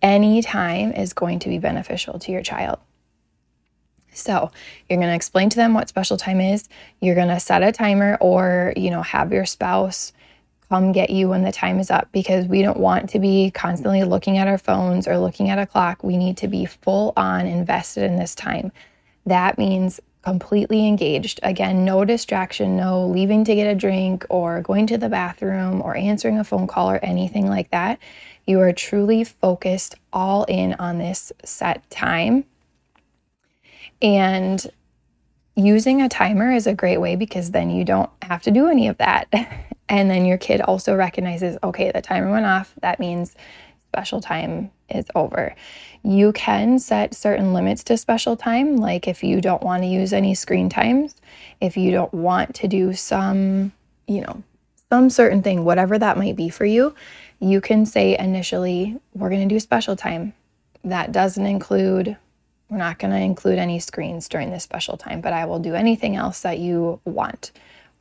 Any 0.00 0.40
time 0.42 0.92
is 0.92 1.12
going 1.12 1.40
to 1.40 1.48
be 1.48 1.58
beneficial 1.58 2.18
to 2.20 2.32
your 2.32 2.42
child. 2.42 2.78
So, 4.12 4.50
you're 4.88 4.98
going 4.98 5.08
to 5.08 5.14
explain 5.14 5.48
to 5.50 5.56
them 5.56 5.74
what 5.74 5.88
special 5.88 6.16
time 6.16 6.40
is. 6.40 6.68
You're 7.00 7.14
going 7.14 7.28
to 7.28 7.40
set 7.40 7.62
a 7.62 7.72
timer 7.72 8.18
or, 8.20 8.72
you 8.76 8.90
know, 8.90 9.02
have 9.02 9.32
your 9.32 9.46
spouse 9.46 10.12
come 10.68 10.92
get 10.92 11.10
you 11.10 11.28
when 11.28 11.42
the 11.42 11.52
time 11.52 11.78
is 11.78 11.90
up 11.90 12.08
because 12.12 12.46
we 12.46 12.62
don't 12.62 12.78
want 12.78 13.08
to 13.10 13.18
be 13.18 13.50
constantly 13.50 14.04
looking 14.04 14.36
at 14.36 14.48
our 14.48 14.58
phones 14.58 15.08
or 15.08 15.18
looking 15.18 15.48
at 15.48 15.58
a 15.58 15.66
clock. 15.66 16.04
We 16.04 16.16
need 16.16 16.36
to 16.38 16.48
be 16.48 16.66
full 16.66 17.12
on 17.16 17.46
invested 17.46 18.04
in 18.04 18.16
this 18.16 18.34
time. 18.34 18.70
That 19.24 19.56
means 19.56 20.00
completely 20.22 20.86
engaged. 20.86 21.40
Again, 21.42 21.84
no 21.84 22.04
distraction, 22.04 22.76
no 22.76 23.06
leaving 23.06 23.44
to 23.44 23.54
get 23.54 23.70
a 23.70 23.74
drink 23.74 24.26
or 24.28 24.60
going 24.60 24.86
to 24.88 24.98
the 24.98 25.08
bathroom 25.08 25.80
or 25.80 25.96
answering 25.96 26.38
a 26.38 26.44
phone 26.44 26.66
call 26.66 26.90
or 26.90 26.98
anything 27.02 27.48
like 27.48 27.70
that. 27.70 27.98
You 28.46 28.60
are 28.60 28.72
truly 28.72 29.24
focused 29.24 29.94
all 30.12 30.44
in 30.44 30.74
on 30.74 30.98
this 30.98 31.32
set 31.44 31.88
time 31.90 32.44
and 34.00 34.64
using 35.56 36.02
a 36.02 36.08
timer 36.08 36.52
is 36.52 36.66
a 36.66 36.74
great 36.74 36.98
way 36.98 37.16
because 37.16 37.50
then 37.50 37.70
you 37.70 37.84
don't 37.84 38.10
have 38.22 38.42
to 38.42 38.50
do 38.50 38.68
any 38.68 38.88
of 38.88 38.96
that. 38.98 39.28
and 39.88 40.10
then 40.10 40.24
your 40.24 40.38
kid 40.38 40.60
also 40.60 40.94
recognizes, 40.94 41.58
okay, 41.62 41.90
the 41.90 42.00
timer 42.00 42.30
went 42.30 42.46
off. 42.46 42.74
That 42.80 43.00
means 43.00 43.34
special 43.88 44.20
time 44.20 44.70
is 44.88 45.06
over. 45.14 45.54
You 46.04 46.32
can 46.32 46.78
set 46.78 47.14
certain 47.14 47.52
limits 47.52 47.82
to 47.84 47.96
special 47.96 48.36
time, 48.36 48.76
like 48.76 49.08
if 49.08 49.24
you 49.24 49.40
don't 49.40 49.62
want 49.62 49.82
to 49.82 49.88
use 49.88 50.12
any 50.12 50.34
screen 50.34 50.68
times, 50.68 51.20
if 51.60 51.76
you 51.76 51.90
don't 51.90 52.14
want 52.14 52.54
to 52.56 52.68
do 52.68 52.94
some, 52.94 53.72
you 54.06 54.20
know, 54.20 54.42
some 54.90 55.10
certain 55.10 55.42
thing, 55.42 55.64
whatever 55.64 55.98
that 55.98 56.16
might 56.16 56.36
be 56.36 56.48
for 56.48 56.64
you, 56.64 56.94
you 57.40 57.60
can 57.60 57.84
say 57.84 58.16
initially, 58.16 58.98
we're 59.14 59.28
going 59.28 59.46
to 59.46 59.54
do 59.54 59.60
special 59.60 59.96
time. 59.96 60.34
That 60.84 61.12
doesn't 61.12 61.44
include 61.44 62.16
we're 62.68 62.78
not 62.78 62.98
going 62.98 63.12
to 63.12 63.18
include 63.18 63.58
any 63.58 63.78
screens 63.78 64.28
during 64.28 64.50
this 64.50 64.64
special 64.64 64.96
time, 64.96 65.20
but 65.20 65.32
I 65.32 65.46
will 65.46 65.58
do 65.58 65.74
anything 65.74 66.16
else 66.16 66.40
that 66.42 66.58
you 66.58 67.00
want 67.04 67.52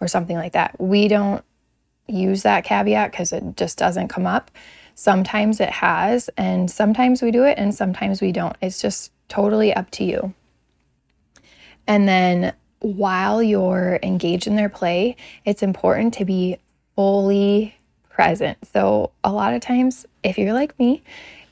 or 0.02 0.08
something 0.08 0.36
like 0.36 0.54
that. 0.54 0.80
We 0.80 1.08
don't 1.08 1.44
use 2.08 2.44
that 2.44 2.64
caveat 2.64 3.12
because 3.12 3.32
it 3.32 3.56
just 3.56 3.78
doesn't 3.78 4.10
come 4.10 4.28
up. 4.28 4.52
Sometimes 4.96 5.60
it 5.60 5.70
has, 5.70 6.30
and 6.38 6.70
sometimes 6.70 7.22
we 7.22 7.32
do 7.32 7.44
it, 7.44 7.58
and 7.58 7.74
sometimes 7.74 8.22
we 8.22 8.32
don't. 8.32 8.56
It's 8.62 8.82
just 8.82 9.12
totally 9.30 9.74
up 9.74 9.90
to 9.92 10.04
you. 10.04 10.34
And 11.86 12.08
then 12.08 12.54
while 12.80 13.42
you're 13.42 14.00
engaged 14.04 14.48
in 14.48 14.56
their 14.56 14.70
play, 14.70 15.16
it's 15.46 15.64
important 15.64 16.14
to 16.16 16.26
be 16.26 16.58
fully 16.96 17.76
present. 18.10 18.58
So, 18.74 19.12
a 19.24 19.32
lot 19.32 19.54
of 19.54 19.62
times, 19.62 20.06
if 20.24 20.38
you're 20.38 20.54
like 20.54 20.78
me, 20.80 21.04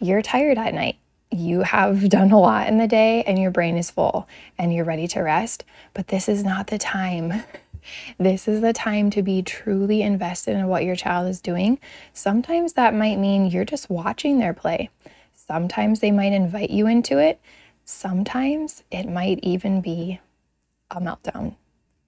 you're 0.01 0.21
tired 0.21 0.57
at 0.57 0.73
night 0.73 0.97
you 1.35 1.61
have 1.61 2.09
done 2.09 2.31
a 2.31 2.39
lot 2.39 2.67
in 2.67 2.77
the 2.77 2.87
day 2.87 3.23
and 3.23 3.37
your 3.37 3.51
brain 3.51 3.77
is 3.77 3.91
full 3.91 4.27
and 4.57 4.73
you're 4.73 4.85
ready 4.85 5.07
to 5.09 5.21
rest, 5.21 5.63
but 5.93 6.07
this 6.07 6.27
is 6.29 6.43
not 6.43 6.67
the 6.67 6.77
time. 6.77 7.43
This 8.17 8.47
is 8.47 8.61
the 8.61 8.73
time 8.73 9.11
to 9.11 9.21
be 9.21 9.43
truly 9.43 10.01
invested 10.01 10.55
in 10.55 10.67
what 10.67 10.83
your 10.83 10.95
child 10.95 11.29
is 11.29 11.39
doing. 11.39 11.77
Sometimes 12.13 12.73
that 12.73 12.95
might 12.95 13.19
mean 13.19 13.45
you're 13.45 13.63
just 13.63 13.91
watching 13.91 14.39
their 14.39 14.55
play. 14.55 14.89
Sometimes 15.33 15.99
they 15.99 16.09
might 16.09 16.33
invite 16.33 16.71
you 16.71 16.87
into 16.87 17.19
it. 17.19 17.39
Sometimes 17.83 18.83
it 18.89 19.07
might 19.07 19.39
even 19.43 19.81
be 19.81 20.19
a 20.89 20.99
meltdown. 20.99 21.55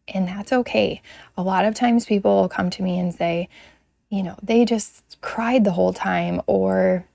And 0.07 0.27
that's 0.27 0.51
okay. 0.51 1.01
A 1.37 1.43
lot 1.43 1.65
of 1.65 1.75
times 1.75 2.05
people 2.05 2.41
will 2.41 2.49
come 2.49 2.69
to 2.71 2.81
me 2.81 2.97
and 2.97 3.13
say, 3.13 3.49
you 4.09 4.23
know, 4.23 4.35
they 4.41 4.65
just 4.65 5.17
cried 5.21 5.63
the 5.63 5.71
whole 5.71 5.93
time 5.93 6.41
or 6.47 7.05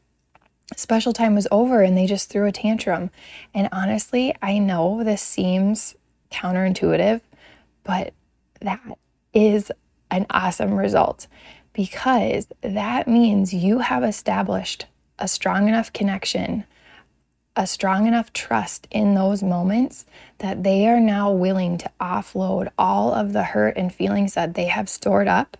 special 0.79 1.12
time 1.12 1.35
was 1.35 1.49
over 1.50 1.83
and 1.83 1.97
they 1.97 2.07
just 2.07 2.29
threw 2.29 2.47
a 2.47 2.52
tantrum. 2.52 3.11
And 3.55 3.69
honestly, 3.73 4.35
I 4.43 4.59
know 4.59 5.05
this 5.05 5.23
seems 5.23 5.95
counterintuitive, 6.31 7.21
but 7.85 8.12
that 8.61 8.81
is 9.33 9.71
an 10.11 10.26
awesome 10.31 10.75
result 10.75 11.26
because 11.73 12.49
that 12.61 13.09
means 13.09 13.55
you 13.55 13.79
have 13.79 14.05
established 14.05 14.87
a 15.19 15.26
strong 15.26 15.69
enough 15.69 15.93
connection 15.93 16.64
a 17.57 17.67
strong 17.67 18.07
enough 18.07 18.33
trust 18.33 18.87
in 18.91 19.14
those 19.14 19.43
moments 19.43 20.07
that 20.38 20.62
they 20.62 20.87
are 20.88 21.00
now 21.00 21.31
willing 21.31 21.76
to 21.79 21.91
offload 22.00 22.71
all 22.79 23.12
of 23.12 23.33
the 23.33 23.43
hurt 23.43 23.76
and 23.76 23.95
feelings 23.95 24.35
that 24.35 24.55
they 24.55 24.64
have 24.64 24.88
stored 24.88 25.29
up 25.29 25.57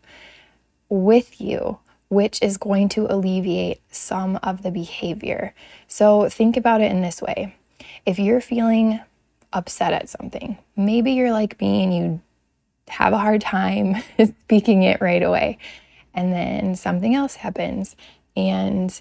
with 0.89 1.41
you, 1.41 1.79
which 2.13 2.43
is 2.43 2.59
going 2.59 2.91
to 2.91 3.07
alleviate 3.11 3.81
some 3.91 4.39
of 4.43 4.63
the 4.63 4.71
behavior. 4.71 5.55
So 5.89 6.29
think 6.29 6.59
about 6.59 6.83
it 6.83 6.91
in 6.93 7.01
this 7.01 7.23
way 7.23 7.57
if 8.05 8.19
you're 8.19 8.43
feeling 8.43 9.01
upset 9.55 9.95
at 9.95 10.11
something, 10.11 10.59
maybe 10.77 11.13
you're 11.13 11.33
like 11.33 11.59
me 11.59 11.83
and 11.83 11.97
you 11.97 12.21
have 12.89 13.15
a 13.15 13.19
hard 13.19 13.41
time 13.41 13.97
speaking 14.45 14.83
it 14.83 15.01
right 15.01 15.23
away, 15.23 15.57
and 16.13 16.35
then 16.35 16.77
something 16.77 17.15
else 17.15 17.37
happens 17.37 17.97
and 18.37 19.01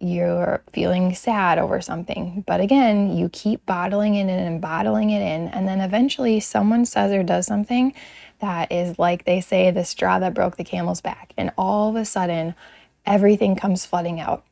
you're 0.00 0.62
feeling 0.72 1.12
sad 1.12 1.58
over 1.58 1.80
something. 1.80 2.44
But 2.46 2.60
again, 2.60 3.16
you 3.16 3.30
keep 3.30 3.66
bottling 3.66 4.14
it 4.14 4.24
in 4.24 4.28
and 4.28 4.60
bottling 4.60 5.10
it 5.10 5.22
in. 5.22 5.48
And 5.48 5.66
then 5.66 5.80
eventually 5.80 6.40
someone 6.40 6.84
says 6.84 7.12
or 7.12 7.22
does 7.22 7.46
something 7.46 7.94
that 8.44 8.70
is 8.70 8.98
like 8.98 9.24
they 9.24 9.40
say, 9.40 9.70
the 9.70 9.84
straw 9.84 10.18
that 10.18 10.34
broke 10.34 10.56
the 10.56 10.64
camel's 10.64 11.00
back. 11.00 11.32
And 11.36 11.50
all 11.56 11.88
of 11.88 11.96
a 11.96 12.04
sudden, 12.04 12.54
everything 13.06 13.56
comes 13.56 13.86
flooding 13.86 14.20
out. 14.20 14.44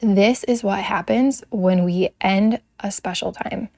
This 0.00 0.44
is 0.44 0.64
what 0.64 0.80
happens 0.80 1.44
when 1.50 1.84
we 1.84 2.08
end 2.20 2.60
a 2.80 2.90
special 2.90 3.32
time. 3.32 3.68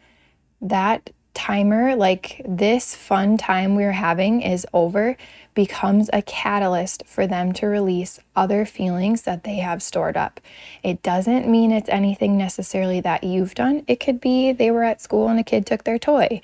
That 0.60 1.10
timer, 1.34 1.94
like 1.94 2.42
this 2.46 2.94
fun 2.94 3.36
time 3.36 3.74
we're 3.74 3.92
having 3.92 4.40
is 4.40 4.66
over, 4.72 5.16
becomes 5.54 6.08
a 6.12 6.22
catalyst 6.22 7.02
for 7.06 7.26
them 7.26 7.52
to 7.52 7.66
release 7.66 8.20
other 8.36 8.64
feelings 8.64 9.22
that 9.22 9.42
they 9.44 9.56
have 9.56 9.82
stored 9.82 10.16
up. 10.16 10.40
It 10.82 11.02
doesn't 11.02 11.48
mean 11.48 11.72
it's 11.72 11.88
anything 11.88 12.38
necessarily 12.38 13.00
that 13.00 13.24
you've 13.24 13.54
done. 13.54 13.84
It 13.88 14.00
could 14.00 14.20
be 14.20 14.52
they 14.52 14.70
were 14.70 14.84
at 14.84 15.00
school 15.00 15.28
and 15.28 15.38
a 15.38 15.44
kid 15.44 15.66
took 15.66 15.84
their 15.84 15.98
toy, 15.98 16.40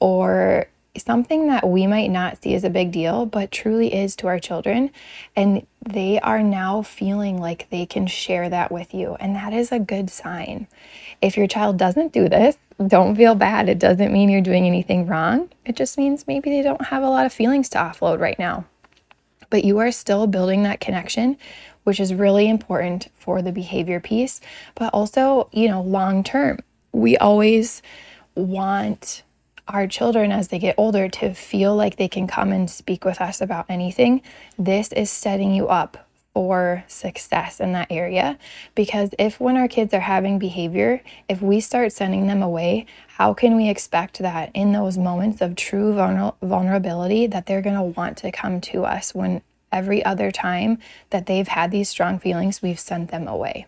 or 0.00 0.68
something 0.98 1.48
that 1.48 1.68
we 1.68 1.86
might 1.86 2.10
not 2.10 2.42
see 2.42 2.54
as 2.54 2.64
a 2.64 2.70
big 2.70 2.92
deal, 2.92 3.26
but 3.26 3.50
truly 3.50 3.94
is 3.94 4.16
to 4.16 4.26
our 4.26 4.38
children. 4.38 4.90
And 5.34 5.66
they 5.86 6.18
are 6.20 6.42
now 6.42 6.82
feeling 6.82 7.40
like 7.40 7.68
they 7.70 7.86
can 7.86 8.06
share 8.06 8.48
that 8.48 8.70
with 8.72 8.94
you. 8.94 9.16
And 9.20 9.34
that 9.36 9.52
is 9.52 9.72
a 9.72 9.78
good 9.78 10.10
sign. 10.10 10.66
If 11.22 11.36
your 11.36 11.46
child 11.46 11.78
doesn't 11.78 12.12
do 12.12 12.28
this, 12.28 12.56
don't 12.86 13.16
feel 13.16 13.34
bad. 13.34 13.68
It 13.68 13.78
doesn't 13.78 14.12
mean 14.12 14.28
you're 14.28 14.40
doing 14.40 14.66
anything 14.66 15.06
wrong. 15.06 15.48
It 15.64 15.76
just 15.76 15.96
means 15.96 16.26
maybe 16.26 16.50
they 16.50 16.62
don't 16.62 16.86
have 16.86 17.02
a 17.02 17.08
lot 17.08 17.26
of 17.26 17.32
feelings 17.32 17.68
to 17.70 17.78
offload 17.78 18.20
right 18.20 18.38
now. 18.38 18.66
But 19.48 19.64
you 19.64 19.78
are 19.78 19.92
still 19.92 20.26
building 20.26 20.62
that 20.64 20.80
connection, 20.80 21.38
which 21.84 22.00
is 22.00 22.12
really 22.12 22.48
important 22.48 23.08
for 23.14 23.42
the 23.42 23.52
behavior 23.52 24.00
piece, 24.00 24.40
but 24.74 24.92
also, 24.92 25.48
you 25.52 25.68
know, 25.68 25.80
long 25.80 26.24
term. 26.24 26.58
We 26.92 27.16
always 27.16 27.80
want 28.34 29.22
our 29.68 29.86
children 29.86 30.32
as 30.32 30.48
they 30.48 30.58
get 30.58 30.74
older 30.78 31.08
to 31.08 31.34
feel 31.34 31.74
like 31.74 31.96
they 31.96 32.08
can 32.08 32.26
come 32.26 32.52
and 32.52 32.70
speak 32.70 33.04
with 33.04 33.20
us 33.20 33.40
about 33.40 33.66
anything. 33.68 34.22
This 34.58 34.92
is 34.92 35.10
setting 35.10 35.52
you 35.52 35.68
up 35.68 36.06
for 36.36 36.84
success 36.86 37.60
in 37.60 37.72
that 37.72 37.86
area. 37.90 38.38
Because 38.74 39.08
if, 39.18 39.40
when 39.40 39.56
our 39.56 39.68
kids 39.68 39.94
are 39.94 40.00
having 40.00 40.38
behavior, 40.38 41.00
if 41.30 41.40
we 41.40 41.60
start 41.60 41.92
sending 41.92 42.26
them 42.26 42.42
away, 42.42 42.84
how 43.08 43.32
can 43.32 43.56
we 43.56 43.70
expect 43.70 44.18
that 44.18 44.50
in 44.52 44.72
those 44.72 44.98
moments 44.98 45.40
of 45.40 45.56
true 45.56 45.94
vulnerability 46.42 47.26
that 47.26 47.46
they're 47.46 47.62
going 47.62 47.74
to 47.74 47.98
want 47.98 48.18
to 48.18 48.30
come 48.30 48.60
to 48.60 48.84
us 48.84 49.14
when 49.14 49.40
every 49.72 50.04
other 50.04 50.30
time 50.30 50.76
that 51.08 51.24
they've 51.24 51.48
had 51.48 51.70
these 51.70 51.88
strong 51.88 52.18
feelings, 52.18 52.60
we've 52.60 52.78
sent 52.78 53.10
them 53.10 53.26
away? 53.26 53.66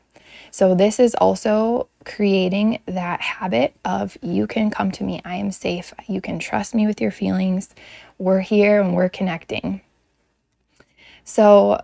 So, 0.50 0.74
this 0.74 1.00
is 1.00 1.14
also 1.14 1.88
creating 2.08 2.80
that 2.86 3.20
habit 3.20 3.76
of 3.84 4.16
you 4.22 4.46
can 4.46 4.70
come 4.70 4.90
to 4.92 5.04
me, 5.04 5.20
I 5.24 5.36
am 5.36 5.52
safe, 5.52 5.92
you 6.08 6.20
can 6.20 6.38
trust 6.38 6.74
me 6.74 6.86
with 6.86 7.00
your 7.00 7.10
feelings, 7.10 7.74
we're 8.18 8.40
here 8.40 8.80
and 8.80 8.94
we're 8.94 9.08
connecting. 9.08 9.80
So, 11.24 11.80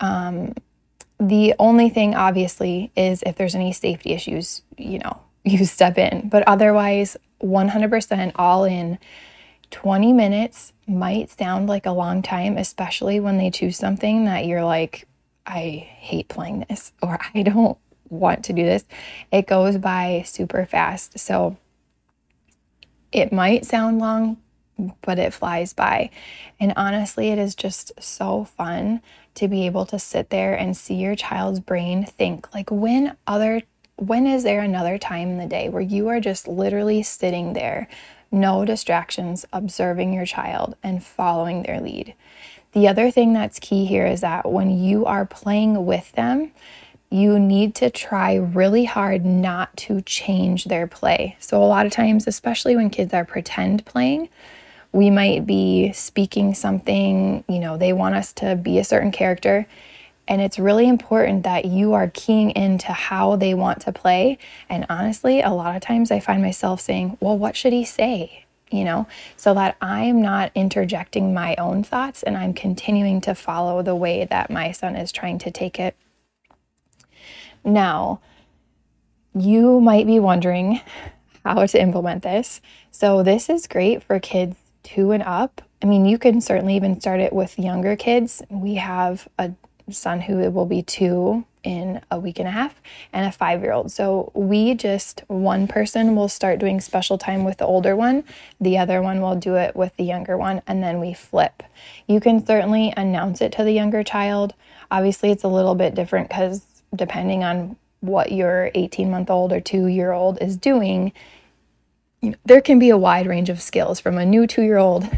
um, 0.00 0.54
the 1.18 1.54
only 1.58 1.88
thing, 1.88 2.14
obviously, 2.14 2.90
is 2.96 3.22
if 3.24 3.36
there's 3.36 3.54
any 3.54 3.72
safety 3.72 4.12
issues, 4.12 4.62
you 4.78 4.98
know, 4.98 5.20
you 5.44 5.64
step 5.64 5.98
in. 5.98 6.28
But 6.28 6.46
otherwise, 6.46 7.16
100% 7.42 8.32
all 8.36 8.64
in. 8.64 8.98
20 9.70 10.12
minutes 10.12 10.74
might 10.86 11.30
sound 11.30 11.66
like 11.66 11.86
a 11.86 11.92
long 11.92 12.20
time, 12.20 12.58
especially 12.58 13.20
when 13.20 13.38
they 13.38 13.50
choose 13.50 13.76
something 13.76 14.26
that 14.26 14.44
you're 14.44 14.64
like, 14.64 15.08
I 15.46 15.88
hate 15.98 16.28
playing 16.28 16.66
this 16.68 16.92
or 17.02 17.18
I 17.34 17.42
don't 17.42 17.78
want 18.12 18.44
to 18.44 18.52
do 18.52 18.64
this. 18.64 18.84
It 19.32 19.46
goes 19.46 19.78
by 19.78 20.22
super 20.26 20.66
fast. 20.66 21.18
So 21.18 21.56
it 23.10 23.32
might 23.32 23.66
sound 23.66 23.98
long, 23.98 24.38
but 25.02 25.18
it 25.18 25.32
flies 25.32 25.72
by. 25.72 26.10
And 26.60 26.72
honestly, 26.76 27.28
it 27.28 27.38
is 27.38 27.54
just 27.54 27.92
so 28.00 28.44
fun 28.44 29.02
to 29.34 29.48
be 29.48 29.66
able 29.66 29.86
to 29.86 29.98
sit 29.98 30.30
there 30.30 30.54
and 30.54 30.76
see 30.76 30.94
your 30.94 31.16
child's 31.16 31.60
brain 31.60 32.04
think 32.04 32.52
like 32.54 32.70
when 32.70 33.16
other 33.26 33.62
when 33.96 34.26
is 34.26 34.42
there 34.42 34.60
another 34.60 34.98
time 34.98 35.28
in 35.28 35.38
the 35.38 35.46
day 35.46 35.68
where 35.68 35.82
you 35.82 36.08
are 36.08 36.20
just 36.20 36.48
literally 36.48 37.02
sitting 37.02 37.52
there 37.52 37.88
no 38.30 38.64
distractions 38.64 39.46
observing 39.52 40.12
your 40.12 40.26
child 40.26 40.76
and 40.82 41.04
following 41.04 41.62
their 41.62 41.80
lead 41.80 42.14
the 42.72 42.88
other 42.88 43.10
thing 43.10 43.32
that's 43.32 43.58
key 43.58 43.84
here 43.84 44.06
is 44.06 44.20
that 44.20 44.50
when 44.50 44.70
you 44.70 45.06
are 45.06 45.26
playing 45.26 45.84
with 45.86 46.10
them 46.12 46.50
you 47.12 47.38
need 47.38 47.74
to 47.74 47.90
try 47.90 48.34
really 48.34 48.84
hard 48.84 49.24
not 49.24 49.76
to 49.76 50.00
change 50.02 50.64
their 50.64 50.86
play 50.86 51.36
so 51.38 51.62
a 51.62 51.64
lot 51.64 51.86
of 51.86 51.92
times 51.92 52.26
especially 52.26 52.74
when 52.74 52.90
kids 52.90 53.12
are 53.12 53.24
pretend 53.24 53.84
playing 53.84 54.28
we 54.92 55.08
might 55.08 55.46
be 55.46 55.90
speaking 55.92 56.54
something, 56.54 57.44
you 57.48 57.58
know, 57.58 57.76
they 57.76 57.92
want 57.92 58.14
us 58.14 58.32
to 58.34 58.56
be 58.56 58.78
a 58.78 58.84
certain 58.84 59.10
character. 59.10 59.66
And 60.28 60.40
it's 60.40 60.58
really 60.58 60.86
important 60.86 61.42
that 61.42 61.64
you 61.64 61.94
are 61.94 62.10
keying 62.12 62.50
into 62.50 62.92
how 62.92 63.36
they 63.36 63.54
want 63.54 63.80
to 63.82 63.92
play. 63.92 64.38
And 64.68 64.86
honestly, 64.88 65.40
a 65.40 65.50
lot 65.50 65.74
of 65.74 65.82
times 65.82 66.10
I 66.10 66.20
find 66.20 66.42
myself 66.42 66.80
saying, 66.80 67.16
well, 67.20 67.36
what 67.36 67.56
should 67.56 67.72
he 67.72 67.84
say? 67.84 68.44
You 68.70 68.84
know, 68.84 69.06
so 69.36 69.52
that 69.54 69.76
I'm 69.80 70.22
not 70.22 70.52
interjecting 70.54 71.34
my 71.34 71.56
own 71.56 71.82
thoughts 71.82 72.22
and 72.22 72.36
I'm 72.36 72.54
continuing 72.54 73.20
to 73.22 73.34
follow 73.34 73.82
the 73.82 73.96
way 73.96 74.24
that 74.26 74.50
my 74.50 74.72
son 74.72 74.96
is 74.96 75.12
trying 75.12 75.38
to 75.40 75.50
take 75.50 75.78
it. 75.80 75.96
Now, 77.64 78.20
you 79.34 79.80
might 79.80 80.06
be 80.06 80.18
wondering 80.18 80.80
how 81.44 81.66
to 81.66 81.80
implement 81.80 82.22
this. 82.22 82.60
So, 82.90 83.22
this 83.22 83.48
is 83.48 83.66
great 83.66 84.02
for 84.02 84.20
kids 84.20 84.56
two 84.82 85.12
and 85.12 85.22
up. 85.22 85.62
I 85.82 85.86
mean, 85.86 86.04
you 86.04 86.18
can 86.18 86.40
certainly 86.40 86.76
even 86.76 87.00
start 87.00 87.20
it 87.20 87.32
with 87.32 87.58
younger 87.58 87.96
kids. 87.96 88.42
We 88.50 88.76
have 88.76 89.28
a 89.38 89.52
son 89.90 90.20
who 90.20 90.50
will 90.50 90.66
be 90.66 90.82
two 90.82 91.44
in 91.64 92.00
a 92.10 92.18
week 92.18 92.38
and 92.38 92.48
a 92.48 92.52
half 92.52 92.80
and 93.12 93.26
a 93.26 93.32
five 93.32 93.62
year 93.62 93.72
old. 93.72 93.92
So 93.92 94.32
we 94.34 94.74
just, 94.74 95.22
one 95.28 95.68
person 95.68 96.16
will 96.16 96.28
start 96.28 96.58
doing 96.58 96.80
special 96.80 97.18
time 97.18 97.44
with 97.44 97.58
the 97.58 97.66
older 97.66 97.94
one, 97.94 98.24
the 98.60 98.78
other 98.78 99.00
one 99.00 99.20
will 99.20 99.36
do 99.36 99.54
it 99.56 99.76
with 99.76 99.96
the 99.96 100.04
younger 100.04 100.36
one, 100.36 100.62
and 100.66 100.82
then 100.82 100.98
we 100.98 101.14
flip. 101.14 101.62
You 102.08 102.20
can 102.20 102.44
certainly 102.44 102.92
announce 102.96 103.40
it 103.40 103.52
to 103.52 103.64
the 103.64 103.72
younger 103.72 104.02
child. 104.02 104.54
Obviously, 104.90 105.30
it's 105.30 105.44
a 105.44 105.48
little 105.48 105.74
bit 105.74 105.94
different 105.94 106.28
because 106.28 106.62
depending 106.94 107.44
on 107.44 107.76
what 108.00 108.32
your 108.32 108.70
18 108.74 109.10
month 109.10 109.30
old 109.30 109.52
or 109.52 109.60
two 109.60 109.86
year 109.86 110.12
old 110.12 110.40
is 110.40 110.56
doing, 110.56 111.12
you 112.20 112.30
know, 112.30 112.36
there 112.44 112.60
can 112.60 112.78
be 112.78 112.90
a 112.90 112.98
wide 112.98 113.26
range 113.26 113.48
of 113.48 113.60
skills 113.60 114.00
from 114.00 114.18
a 114.18 114.26
new 114.26 114.46
two 114.46 114.62
year 114.62 114.78
old 114.78 115.08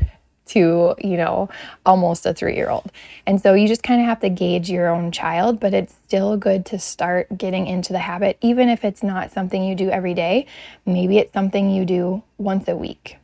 to, 0.46 0.94
you 0.98 1.16
know, 1.16 1.48
almost 1.86 2.26
a 2.26 2.34
three 2.34 2.54
year 2.54 2.68
old. 2.68 2.90
And 3.26 3.40
so 3.40 3.54
you 3.54 3.66
just 3.66 3.82
kind 3.82 4.00
of 4.00 4.06
have 4.06 4.20
to 4.20 4.28
gauge 4.28 4.70
your 4.70 4.88
own 4.88 5.10
child, 5.10 5.58
but 5.58 5.72
it's 5.72 5.94
still 6.06 6.36
good 6.36 6.66
to 6.66 6.78
start 6.78 7.36
getting 7.36 7.66
into 7.66 7.92
the 7.92 7.98
habit, 7.98 8.38
even 8.42 8.68
if 8.68 8.84
it's 8.84 9.02
not 9.02 9.32
something 9.32 9.64
you 9.64 9.74
do 9.74 9.90
every 9.90 10.14
day. 10.14 10.46
Maybe 10.84 11.18
it's 11.18 11.32
something 11.32 11.70
you 11.70 11.84
do 11.84 12.22
once 12.36 12.68
a 12.68 12.76
week. 12.76 13.16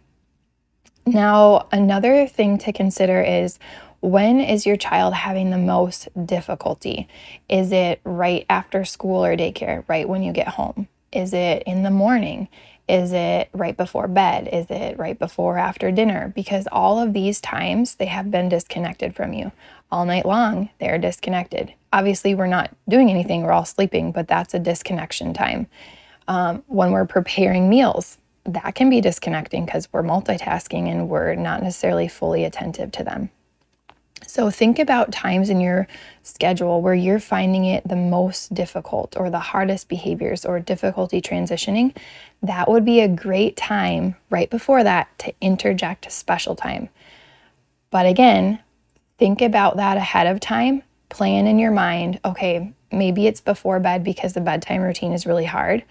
Now, 1.06 1.66
another 1.72 2.26
thing 2.26 2.58
to 2.58 2.72
consider 2.72 3.20
is 3.20 3.58
when 4.00 4.40
is 4.40 4.66
your 4.66 4.76
child 4.76 5.14
having 5.14 5.50
the 5.50 5.58
most 5.58 6.08
difficulty? 6.26 7.08
Is 7.48 7.70
it 7.72 8.00
right 8.04 8.46
after 8.48 8.84
school 8.84 9.24
or 9.24 9.36
daycare, 9.36 9.84
right 9.88 10.08
when 10.08 10.22
you 10.22 10.32
get 10.32 10.48
home? 10.48 10.88
Is 11.12 11.34
it 11.34 11.62
in 11.66 11.82
the 11.82 11.90
morning? 11.90 12.48
Is 12.88 13.12
it 13.12 13.50
right 13.52 13.76
before 13.76 14.08
bed? 14.08 14.48
Is 14.52 14.66
it 14.70 14.98
right 14.98 15.18
before 15.18 15.58
after 15.58 15.90
dinner? 15.92 16.32
Because 16.34 16.66
all 16.72 16.98
of 16.98 17.12
these 17.12 17.40
times 17.40 17.96
they 17.96 18.06
have 18.06 18.30
been 18.30 18.48
disconnected 18.48 19.14
from 19.14 19.32
you. 19.32 19.52
All 19.92 20.06
night 20.06 20.24
long, 20.24 20.70
they're 20.80 20.98
disconnected. 20.98 21.72
Obviously, 21.92 22.34
we're 22.34 22.46
not 22.46 22.74
doing 22.88 23.10
anything, 23.10 23.42
we're 23.42 23.52
all 23.52 23.64
sleeping, 23.64 24.12
but 24.12 24.28
that's 24.28 24.54
a 24.54 24.58
disconnection 24.58 25.34
time. 25.34 25.66
Um, 26.26 26.62
when 26.68 26.92
we're 26.92 27.06
preparing 27.06 27.68
meals, 27.68 28.18
that 28.44 28.74
can 28.74 28.88
be 28.88 29.00
disconnecting 29.00 29.66
because 29.66 29.88
we're 29.92 30.02
multitasking 30.02 30.88
and 30.88 31.08
we're 31.08 31.34
not 31.34 31.62
necessarily 31.62 32.08
fully 32.08 32.44
attentive 32.44 32.92
to 32.92 33.04
them. 33.04 33.30
So 34.26 34.50
think 34.50 34.78
about 34.78 35.12
times 35.12 35.50
in 35.50 35.60
your 35.60 35.88
schedule 36.22 36.82
where 36.82 36.94
you're 36.94 37.18
finding 37.18 37.64
it 37.64 37.86
the 37.86 37.96
most 37.96 38.54
difficult 38.54 39.16
or 39.16 39.30
the 39.30 39.38
hardest 39.38 39.88
behaviors 39.88 40.44
or 40.44 40.60
difficulty 40.60 41.20
transitioning. 41.20 41.96
That 42.42 42.68
would 42.68 42.84
be 42.84 43.00
a 43.00 43.08
great 43.08 43.56
time 43.56 44.16
right 44.28 44.48
before 44.48 44.84
that 44.84 45.08
to 45.20 45.34
interject 45.40 46.10
special 46.12 46.54
time. 46.54 46.90
But 47.90 48.06
again, 48.06 48.60
think 49.18 49.42
about 49.42 49.76
that 49.78 49.96
ahead 49.96 50.26
of 50.26 50.40
time. 50.40 50.82
Plan 51.08 51.46
in 51.46 51.58
your 51.58 51.72
mind, 51.72 52.20
okay, 52.24 52.72
maybe 52.92 53.26
it's 53.26 53.40
before 53.40 53.80
bed 53.80 54.04
because 54.04 54.32
the 54.32 54.40
bedtime 54.40 54.82
routine 54.82 55.12
is 55.12 55.26
really 55.26 55.44
hard. 55.44 55.82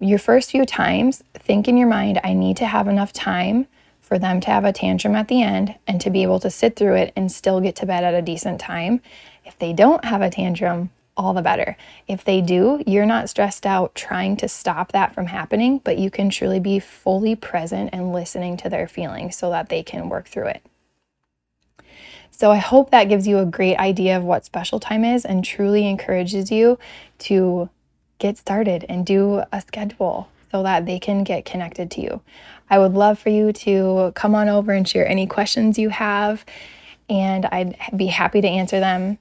Your 0.00 0.18
first 0.18 0.50
few 0.50 0.66
times, 0.66 1.22
think 1.34 1.66
in 1.66 1.78
your 1.78 1.88
mind, 1.88 2.20
I 2.22 2.34
need 2.34 2.58
to 2.58 2.66
have 2.66 2.88
enough 2.88 3.12
time 3.12 3.66
for 4.14 4.20
them 4.20 4.40
to 4.40 4.46
have 4.48 4.64
a 4.64 4.72
tantrum 4.72 5.16
at 5.16 5.26
the 5.26 5.42
end 5.42 5.74
and 5.88 6.00
to 6.00 6.08
be 6.08 6.22
able 6.22 6.38
to 6.38 6.48
sit 6.48 6.76
through 6.76 6.94
it 6.94 7.12
and 7.16 7.32
still 7.32 7.60
get 7.60 7.74
to 7.74 7.84
bed 7.84 8.04
at 8.04 8.14
a 8.14 8.22
decent 8.22 8.60
time. 8.60 9.00
If 9.44 9.58
they 9.58 9.72
don't 9.72 10.04
have 10.04 10.22
a 10.22 10.30
tantrum, 10.30 10.90
all 11.16 11.34
the 11.34 11.42
better. 11.42 11.76
If 12.06 12.22
they 12.22 12.40
do, 12.40 12.80
you're 12.86 13.06
not 13.06 13.28
stressed 13.28 13.66
out 13.66 13.92
trying 13.96 14.36
to 14.36 14.46
stop 14.46 14.92
that 14.92 15.16
from 15.16 15.26
happening, 15.26 15.80
but 15.82 15.98
you 15.98 16.12
can 16.12 16.30
truly 16.30 16.60
be 16.60 16.78
fully 16.78 17.34
present 17.34 17.90
and 17.92 18.12
listening 18.12 18.56
to 18.58 18.68
their 18.68 18.86
feelings 18.86 19.36
so 19.36 19.50
that 19.50 19.68
they 19.68 19.82
can 19.82 20.08
work 20.08 20.28
through 20.28 20.46
it. 20.46 20.62
So, 22.30 22.52
I 22.52 22.58
hope 22.58 22.92
that 22.92 23.08
gives 23.08 23.26
you 23.26 23.38
a 23.38 23.44
great 23.44 23.78
idea 23.78 24.16
of 24.16 24.22
what 24.22 24.44
special 24.44 24.78
time 24.78 25.04
is 25.04 25.24
and 25.24 25.44
truly 25.44 25.88
encourages 25.88 26.52
you 26.52 26.78
to 27.18 27.68
get 28.20 28.38
started 28.38 28.86
and 28.88 29.04
do 29.04 29.42
a 29.50 29.60
schedule 29.60 30.28
so 30.54 30.62
that 30.62 30.86
they 30.86 31.00
can 31.00 31.24
get 31.24 31.44
connected 31.44 31.90
to 31.90 32.00
you. 32.00 32.20
I 32.70 32.78
would 32.78 32.92
love 32.92 33.18
for 33.18 33.28
you 33.28 33.52
to 33.52 34.12
come 34.14 34.36
on 34.36 34.48
over 34.48 34.70
and 34.70 34.88
share 34.88 35.04
any 35.04 35.26
questions 35.26 35.80
you 35.80 35.88
have, 35.88 36.44
and 37.10 37.44
I'd 37.46 37.76
be 37.96 38.06
happy 38.06 38.40
to 38.40 38.46
answer 38.46 38.78
them. 38.78 39.18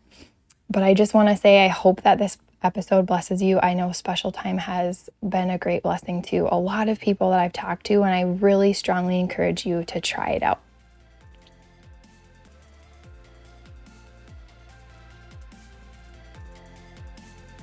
But 0.69 0.83
I 0.83 0.93
just 0.93 1.15
want 1.15 1.29
to 1.29 1.35
say, 1.35 1.65
I 1.65 1.69
hope 1.69 2.03
that 2.03 2.19
this 2.19 2.37
episode 2.61 3.07
blesses 3.07 3.41
you. 3.41 3.59
I 3.63 3.73
know 3.73 3.91
special 3.93 4.31
time 4.31 4.59
has 4.59 5.09
been 5.27 5.49
a 5.49 5.57
great 5.57 5.81
blessing 5.81 6.21
to 6.21 6.47
a 6.51 6.59
lot 6.59 6.87
of 6.87 6.99
people 6.99 7.31
that 7.31 7.39
I've 7.39 7.51
talked 7.51 7.87
to, 7.87 8.03
and 8.03 8.13
I 8.13 8.21
really 8.21 8.71
strongly 8.71 9.19
encourage 9.19 9.65
you 9.65 9.83
to 9.85 9.99
try 9.99 10.29
it 10.29 10.43
out. 10.43 10.59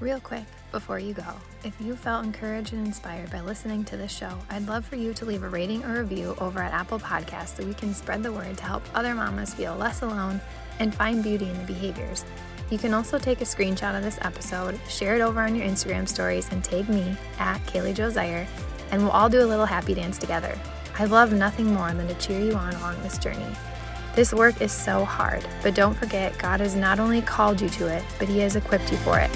Real 0.01 0.19
quick 0.19 0.45
before 0.73 0.99
you 0.99 1.13
go, 1.13 1.27
if 1.63 1.79
you 1.79 1.95
felt 1.95 2.25
encouraged 2.25 2.73
and 2.73 2.87
inspired 2.87 3.31
by 3.31 3.41
listening 3.43 3.85
to 3.85 3.99
this 3.99 4.11
show, 4.11 4.33
I'd 4.49 4.67
love 4.67 4.87
for 4.87 4.97
you 4.97 5.13
to 5.13 5.27
leave 5.27 5.43
a 5.43 5.49
rating 5.51 5.85
or 5.85 6.01
review 6.01 6.35
over 6.41 6.63
at 6.63 6.73
Apple 6.73 6.99
Podcasts 6.99 7.59
so 7.59 7.67
we 7.67 7.75
can 7.75 7.93
spread 7.93 8.23
the 8.23 8.33
word 8.33 8.57
to 8.57 8.65
help 8.65 8.83
other 8.95 9.15
mamas 9.15 9.53
feel 9.53 9.77
less 9.77 10.01
alone 10.01 10.41
and 10.79 10.95
find 10.95 11.23
beauty 11.23 11.51
in 11.51 11.59
the 11.59 11.65
behaviors. 11.65 12.25
You 12.71 12.79
can 12.79 12.95
also 12.95 13.19
take 13.19 13.43
a 13.43 13.45
screenshot 13.45 13.95
of 13.95 14.03
this 14.03 14.19
episode, 14.23 14.81
share 14.89 15.17
it 15.17 15.21
over 15.21 15.43
on 15.43 15.55
your 15.55 15.67
Instagram 15.67 16.09
stories, 16.09 16.49
and 16.51 16.65
tag 16.65 16.89
me 16.89 17.15
at 17.39 17.59
Kaili 17.67 17.95
Jo 17.95 18.09
Zeiher, 18.11 18.47
and 18.93 19.03
we'll 19.03 19.11
all 19.11 19.29
do 19.29 19.43
a 19.43 19.45
little 19.45 19.67
happy 19.67 19.93
dance 19.93 20.17
together. 20.17 20.59
I 20.99 21.05
love 21.05 21.35
nothing 21.35 21.75
more 21.75 21.93
than 21.93 22.09
to 22.09 22.15
cheer 22.15 22.41
you 22.41 22.55
on 22.55 22.73
along 22.77 23.03
this 23.03 23.19
journey. 23.19 23.55
This 24.15 24.33
work 24.33 24.63
is 24.63 24.73
so 24.73 25.05
hard, 25.05 25.47
but 25.63 25.75
don't 25.75 25.95
forget, 25.95 26.39
God 26.39 26.61
has 26.61 26.75
not 26.75 26.99
only 27.01 27.21
called 27.21 27.61
you 27.61 27.69
to 27.69 27.87
it, 27.87 28.03
but 28.19 28.29
He 28.29 28.39
has 28.39 28.57
equipped 28.57 28.91
you 28.91 28.97
for 28.99 29.19
it. 29.19 29.31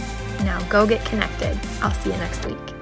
Now 0.44 0.62
go 0.68 0.87
get 0.87 1.04
connected. 1.04 1.59
I'll 1.80 1.94
see 1.94 2.11
you 2.11 2.18
next 2.18 2.44
week. 2.44 2.74